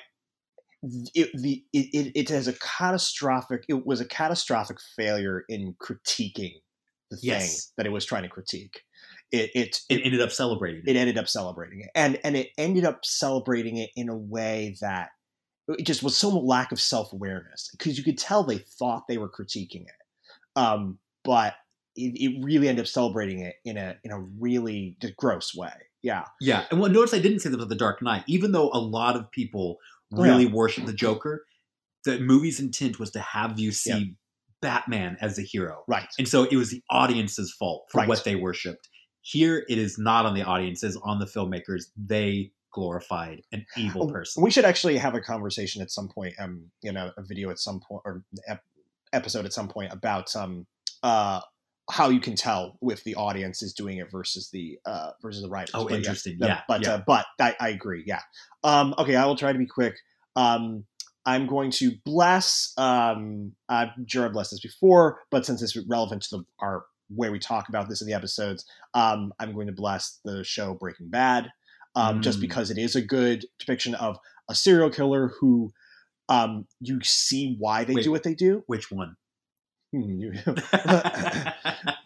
[0.83, 3.65] it, the it, it it has a catastrophic.
[3.67, 6.53] It was a catastrophic failure in critiquing
[7.09, 7.73] the thing Yes.
[7.77, 8.81] that it was trying to critique.
[9.31, 10.91] It it it ended up celebrating it.
[10.91, 14.75] it ended up celebrating it, and and it ended up celebrating it in a way
[14.81, 15.09] that
[15.67, 19.17] it just was so lack of self awareness because you could tell they thought they
[19.17, 19.95] were critiquing it,
[20.55, 21.55] um, but
[21.95, 25.71] it, it really ended up celebrating it in a in a really gross way.
[26.03, 28.23] Yeah, Yeah, and well, notice I didn't say this with The Dark Knight.
[28.27, 29.77] Even though a lot of people
[30.13, 30.31] Oh, yeah.
[30.31, 31.43] really worship the Joker,
[32.05, 34.05] the movie's intent was to have you see Yeah.
[34.61, 36.07] Batman as a hero, right.
[36.17, 38.07] and so it was the audience's fault for Right.
[38.07, 38.87] what they worshipped.
[39.21, 41.87] Here, it is not on the audiences, on the filmmakers.
[41.97, 44.43] They glorified an evil Oh, person.
[44.43, 47.59] We should actually have a conversation at some point, um, you know, a video at
[47.59, 48.63] some point or ep-
[49.13, 50.65] episode at some point about um,
[51.03, 51.41] uh,
[51.89, 55.49] how you can tell if the audience is doing it versus the uh, versus the
[55.49, 55.71] writers.
[55.73, 56.37] Oh, But interesting.
[56.39, 56.93] no, Yeah, but yeah.
[56.95, 58.03] Uh, but I, I agree.
[58.05, 58.21] Yeah.
[58.63, 59.95] Um, okay, I will try to be quick.
[60.35, 60.85] Um,
[61.25, 62.73] I'm going to bless.
[62.77, 67.31] Um, I'm sure I've blessed this before, but since it's relevant to the, our where
[67.31, 71.07] we talk about this in the episodes, um, I'm going to bless the show Breaking
[71.09, 71.49] Bad,
[71.97, 72.41] um, just Mm.
[72.41, 74.17] because it is a good depiction of
[74.49, 75.71] a serial killer who
[76.29, 78.03] um, you see why they Wait.
[78.03, 78.63] do what they do.
[78.67, 79.15] Which one?
[79.93, 80.29] Hmm,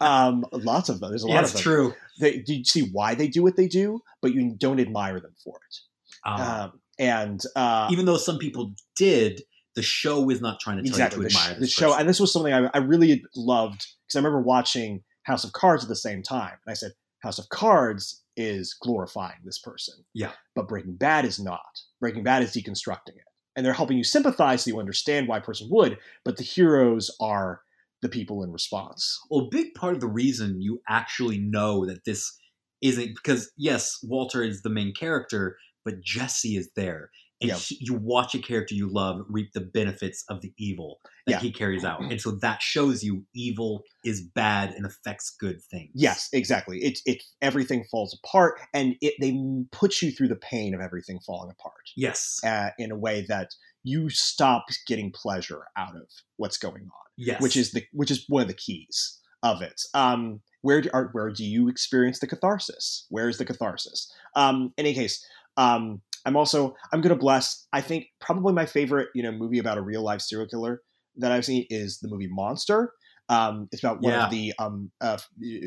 [0.00, 1.10] um, lots of them.
[1.10, 1.62] There's a lot yeah, of them.
[1.62, 1.94] true.
[2.20, 5.56] They, you see why they do what they do, but you don't admire them for
[5.56, 5.76] it.
[6.24, 9.42] Uh, Um, and uh, even though some people did,
[9.74, 11.94] the show is not trying to tell exactly you the, to sh- admire the show,
[11.96, 15.82] and this was something I, I really loved because I remember watching House of Cards
[15.82, 20.32] at the same time, and I said House of Cards is glorifying this person, Yeah.
[20.54, 21.60] but Breaking Bad is not.
[22.00, 23.26] Breaking Bad is deconstructing it,
[23.56, 27.14] and they're helping you sympathize so you understand why a person would, but the heroes
[27.20, 27.62] are
[28.00, 29.18] the people in response.
[29.30, 32.36] Well, a big part of the reason you actually know that this
[32.80, 37.10] isn't because yes, Walter is the main character, but Jesse is there,
[37.42, 37.56] and Yeah.
[37.58, 41.40] he- you watch a character you love reap the benefits of the evil that Yeah.
[41.40, 45.90] he carries out, and so that shows you evil is bad and affects good things.
[45.94, 46.78] Yes, exactly.
[46.82, 49.36] It it everything falls apart, and it they
[49.72, 52.40] put you through the pain of everything falling apart Yes.
[52.44, 56.90] uh, in a way that you stop getting pleasure out of what's going on.
[57.18, 57.42] Yes.
[57.42, 59.82] which is the which is one of the keys of it.
[59.92, 63.06] Um, where do, are, where do you experience the catharsis?
[63.10, 64.10] Where is the catharsis?
[64.34, 65.22] Um, in any case,
[65.56, 67.66] um, I'm also I'm gonna bless.
[67.72, 70.82] I think probably my favorite you know movie about a real life serial killer
[71.16, 72.92] that I've seen is the movie Monster.
[73.28, 74.24] Um, it's about one Yeah.
[74.24, 75.18] of the um, uh,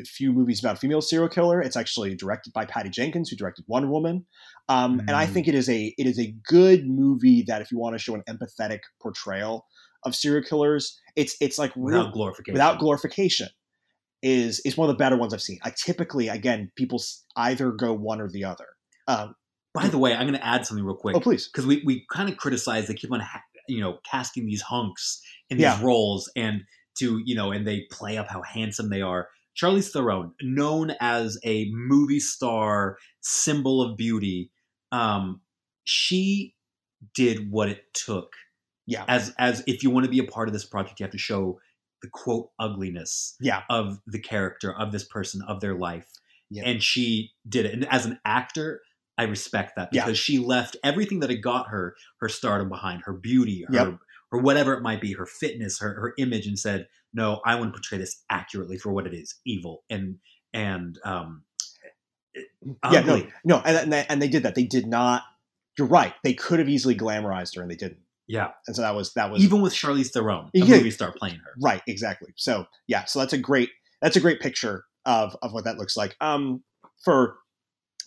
[0.06, 1.60] few movies about a female serial killer.
[1.60, 4.26] It's actually directed by Patty Jenkins, who directed Wonder Woman.
[4.68, 5.32] Um, And I Mm.
[5.32, 8.14] think it is a it is a good movie that if you want to show
[8.14, 9.66] an empathetic portrayal
[10.04, 12.54] of serial killers, it's it's like real, without glorification.
[12.54, 13.48] without glorification
[14.22, 15.58] is is one of the better ones I've seen.
[15.62, 17.02] I typically again people
[17.36, 18.66] either go one or the other.
[19.08, 19.34] Um,
[19.76, 21.16] By the way, I'm going to add something real quick.
[21.16, 24.46] oh please, because we, we kind of criticize they keep on ha- you know casting
[24.46, 25.20] these hunks
[25.50, 25.80] in these Yeah.
[25.82, 26.62] roles and
[26.98, 29.28] to you know and they play up how handsome they are
[29.60, 34.50] charlize theron known as a movie star symbol of beauty
[34.92, 35.40] um
[35.84, 36.54] she
[37.14, 38.32] did what it took
[38.88, 41.10] yeah, as as if you want to be a part of this project you have
[41.12, 41.58] to show
[42.02, 46.06] the quote ugliness yeah, of the character of this person of their life
[46.50, 46.62] Yeah.
[46.66, 48.80] and she did it and as an actor
[49.18, 50.04] i respect that Yeah.
[50.04, 53.98] because she left everything that had got her her stardom behind her beauty her Yep.
[54.32, 57.72] or whatever it might be her fitness her, her image and said no i want
[57.72, 60.16] to portray this accurately for what it is evil and
[60.52, 61.42] and um
[62.92, 63.00] yeah.
[63.00, 63.32] No, ugly.
[63.44, 64.54] no, and and they, and they did that.
[64.54, 65.22] They did not.
[65.78, 66.12] You're right.
[66.22, 68.00] They could have easily glamorized her, and they didn't.
[68.28, 70.76] yeah And so that was that was even with charlize theron a Yeah.
[70.76, 72.32] movie star playing her Right, exactly.
[72.36, 73.70] So yeah, so that's a great
[74.02, 76.16] that's a great picture of of what that looks like.
[76.20, 76.62] Um,
[77.04, 77.36] for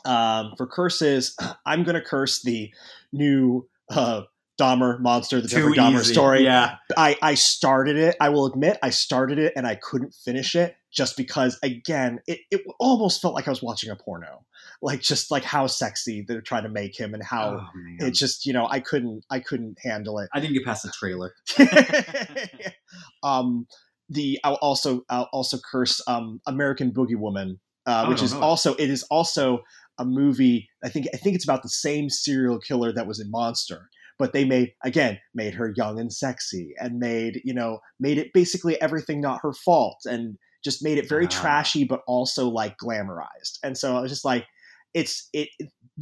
[0.06, 1.36] um for curses,
[1.66, 2.72] I'm gonna curse the
[3.12, 4.24] new uh
[4.60, 6.14] Dahmer monster, the Jeffrey Dahmer easy.
[6.14, 6.44] story.
[6.44, 8.18] yeah I I started it.
[8.20, 12.40] I will admit I started it and I couldn't finish it just because again it
[12.52, 14.46] it almost felt like I was watching a porno.
[14.82, 18.46] Like just like how sexy they're trying to make him and how oh, it just
[18.46, 20.30] you know I couldn't I couldn't handle it.
[20.34, 21.34] i didn't get past the trailer
[23.24, 23.68] um,
[24.10, 28.34] the I'll also I'll also curse um, American Boogie Woman, uh, Oh, which no, is
[28.34, 29.64] also it is also
[30.00, 30.70] a movie.
[30.84, 34.34] I think I think it's about the same serial killer that was in Monster, but
[34.34, 38.82] they made again made her young and sexy and made you know made it basically
[38.82, 41.30] everything not her fault and just made it very Ah.
[41.30, 43.60] trashy but also like glamorized.
[43.64, 44.46] And so I was just like,
[44.94, 45.50] it's it.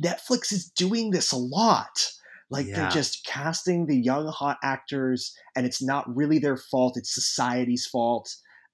[0.03, 2.11] Netflix is doing this a lot.
[2.49, 2.75] Like Yeah.
[2.75, 6.95] they're just casting the young hot actors, and it's not really their fault.
[6.97, 8.29] It's society's fault.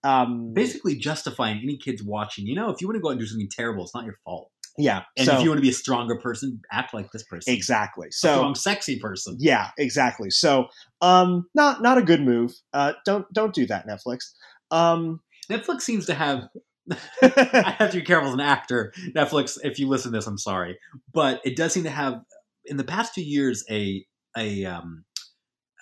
[0.05, 3.21] Um, basically justifying any kids watching you know if you want to go out and
[3.21, 5.03] do something terrible it's not your fault yeah.
[5.17, 8.07] and so if you want to be a stronger person act like this person exactly.
[8.07, 10.29] a So strong sexy person yeah, exactly.
[10.29, 10.67] So
[11.01, 12.53] um, not not a good move.
[12.73, 14.31] Uh, don't don't do that, Netflix.
[14.71, 15.19] Um,
[15.51, 16.47] netflix seems to have
[17.21, 20.37] i have to be careful as an actor netflix if you listen to this i'm
[20.37, 20.77] sorry
[21.13, 22.21] but it does seem to have
[22.65, 24.05] in the past few years a
[24.37, 25.03] a um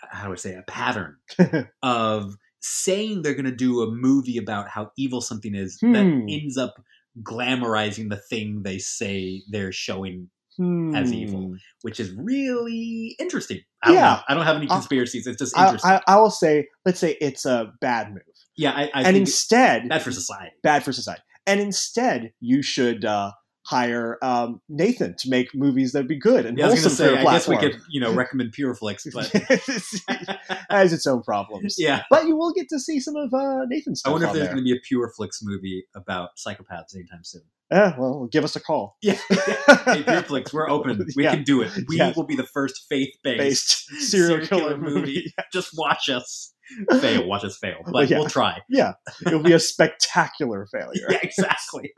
[0.09, 1.15] how do i say a pattern
[1.83, 5.93] of saying they're going to do a movie about how evil something is Hmm.
[5.93, 6.73] that ends up
[7.23, 10.29] glamorizing the thing they say they're showing
[10.93, 11.39] As evil.
[11.41, 11.53] hmm.
[11.81, 13.61] which is really interesting.
[13.83, 14.01] I don't Yeah.
[14.01, 14.19] know.
[14.29, 15.25] I don't have any Uh, conspiracies.
[15.25, 15.89] It's just interesting.
[15.91, 18.21] I, I will say, let's say it's a bad move,
[18.57, 20.51] yeah, I, I and instead, bad for society.
[20.61, 21.21] bad for society.
[21.47, 23.31] And instead, you should uh,
[23.71, 27.17] hire um, Nathan to make movies that'd be good and Yeah, I wholesome for say,
[27.17, 31.75] I guess we could, you know, recommend Pureflix, but it has its own problems.
[31.79, 32.03] yeah.
[32.09, 34.53] But you will get to see some of uh, Nathan's I wonder if there's there.
[34.53, 37.43] going to be a Pureflix movie about psychopaths anytime soon.
[37.71, 38.97] Yeah, well, give us a call.
[39.01, 39.13] Yeah.
[39.13, 41.07] hey, Pureflix, we're open.
[41.15, 41.35] We Yeah.
[41.35, 41.71] can do it.
[41.87, 42.11] We Yeah.
[42.15, 45.33] will be the first faith-based Based serial, killer, movie.
[45.53, 46.53] Just watch us
[46.99, 47.27] fail.
[47.27, 47.81] Watch us fail.
[47.91, 48.19] But yeah.
[48.19, 48.61] we'll try.
[48.69, 48.93] Yeah,
[49.25, 51.07] it'll be a spectacular failure.
[51.09, 51.91] Yeah, exactly.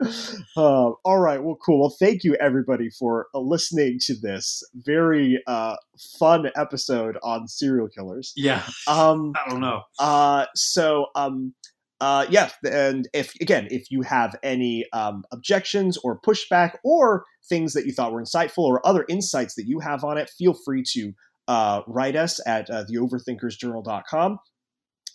[0.56, 1.80] Uh, all right, well, cool.
[1.80, 5.76] Well, thank you everybody for uh, listening to this very uh,
[6.18, 8.32] fun episode on serial killers.
[8.36, 8.62] Yeah.
[8.86, 9.82] Um, I don't know.
[9.98, 11.54] Uh, so, um,
[12.00, 17.72] uh, yeah, and if again, if you have any um, objections or pushback or things
[17.72, 20.82] that you thought were insightful or other insights that you have on it, feel free
[20.92, 21.12] to
[21.46, 24.38] uh, write us at uh, theoverthinkersjournal.com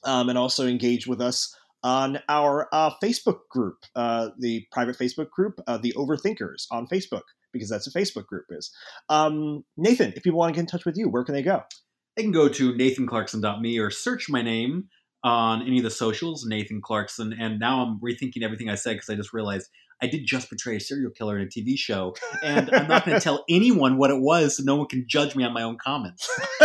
[0.04, 5.30] um, and also engage with us on our uh, Facebook group, uh, the private Facebook
[5.30, 7.24] group, uh, the Overthinkers on Facebook,
[7.54, 8.72] because that's a Facebook group is.
[9.08, 11.64] Um, Nathan, if people want to get in touch with you, where can they go?
[12.16, 14.90] They can go to nathanclarkson.me or search my name
[15.24, 19.10] on any of the socials, Nathan Clarkson, and now I'm rethinking everything I said because
[19.10, 19.70] I just realized
[20.02, 23.16] I did just portray a serial killer in a TV show, and I'm not going
[23.20, 25.78] to tell anyone what it was, so no one can judge me on my own
[25.78, 26.30] comments.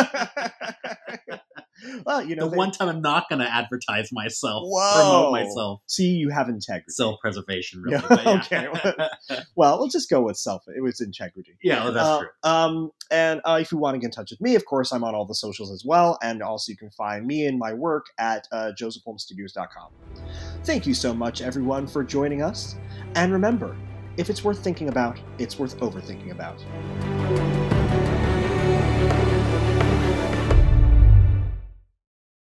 [2.07, 4.93] well, you know, the they- one time I'm not going to advertise myself, Whoa.
[4.95, 6.91] promote myself, See, you have integrity.
[6.91, 8.03] self-preservation, really.
[8.25, 8.69] Yeah, okay.
[9.57, 10.63] well, we'll just go with self.
[10.77, 11.57] It was integrity.
[11.63, 12.29] yeah, well, that's Uh, true.
[12.45, 15.05] Um, and uh, if you want to get in touch with me, of course, I'm
[15.05, 16.19] on all the socials as well.
[16.23, 19.91] And also, you can find me and my work at uh, josephholmestudios.com.
[20.65, 22.77] Thank you so much, everyone, for joining us.
[23.15, 23.77] And remember,
[24.17, 26.59] if it's worth thinking about, it's worth overthinking about.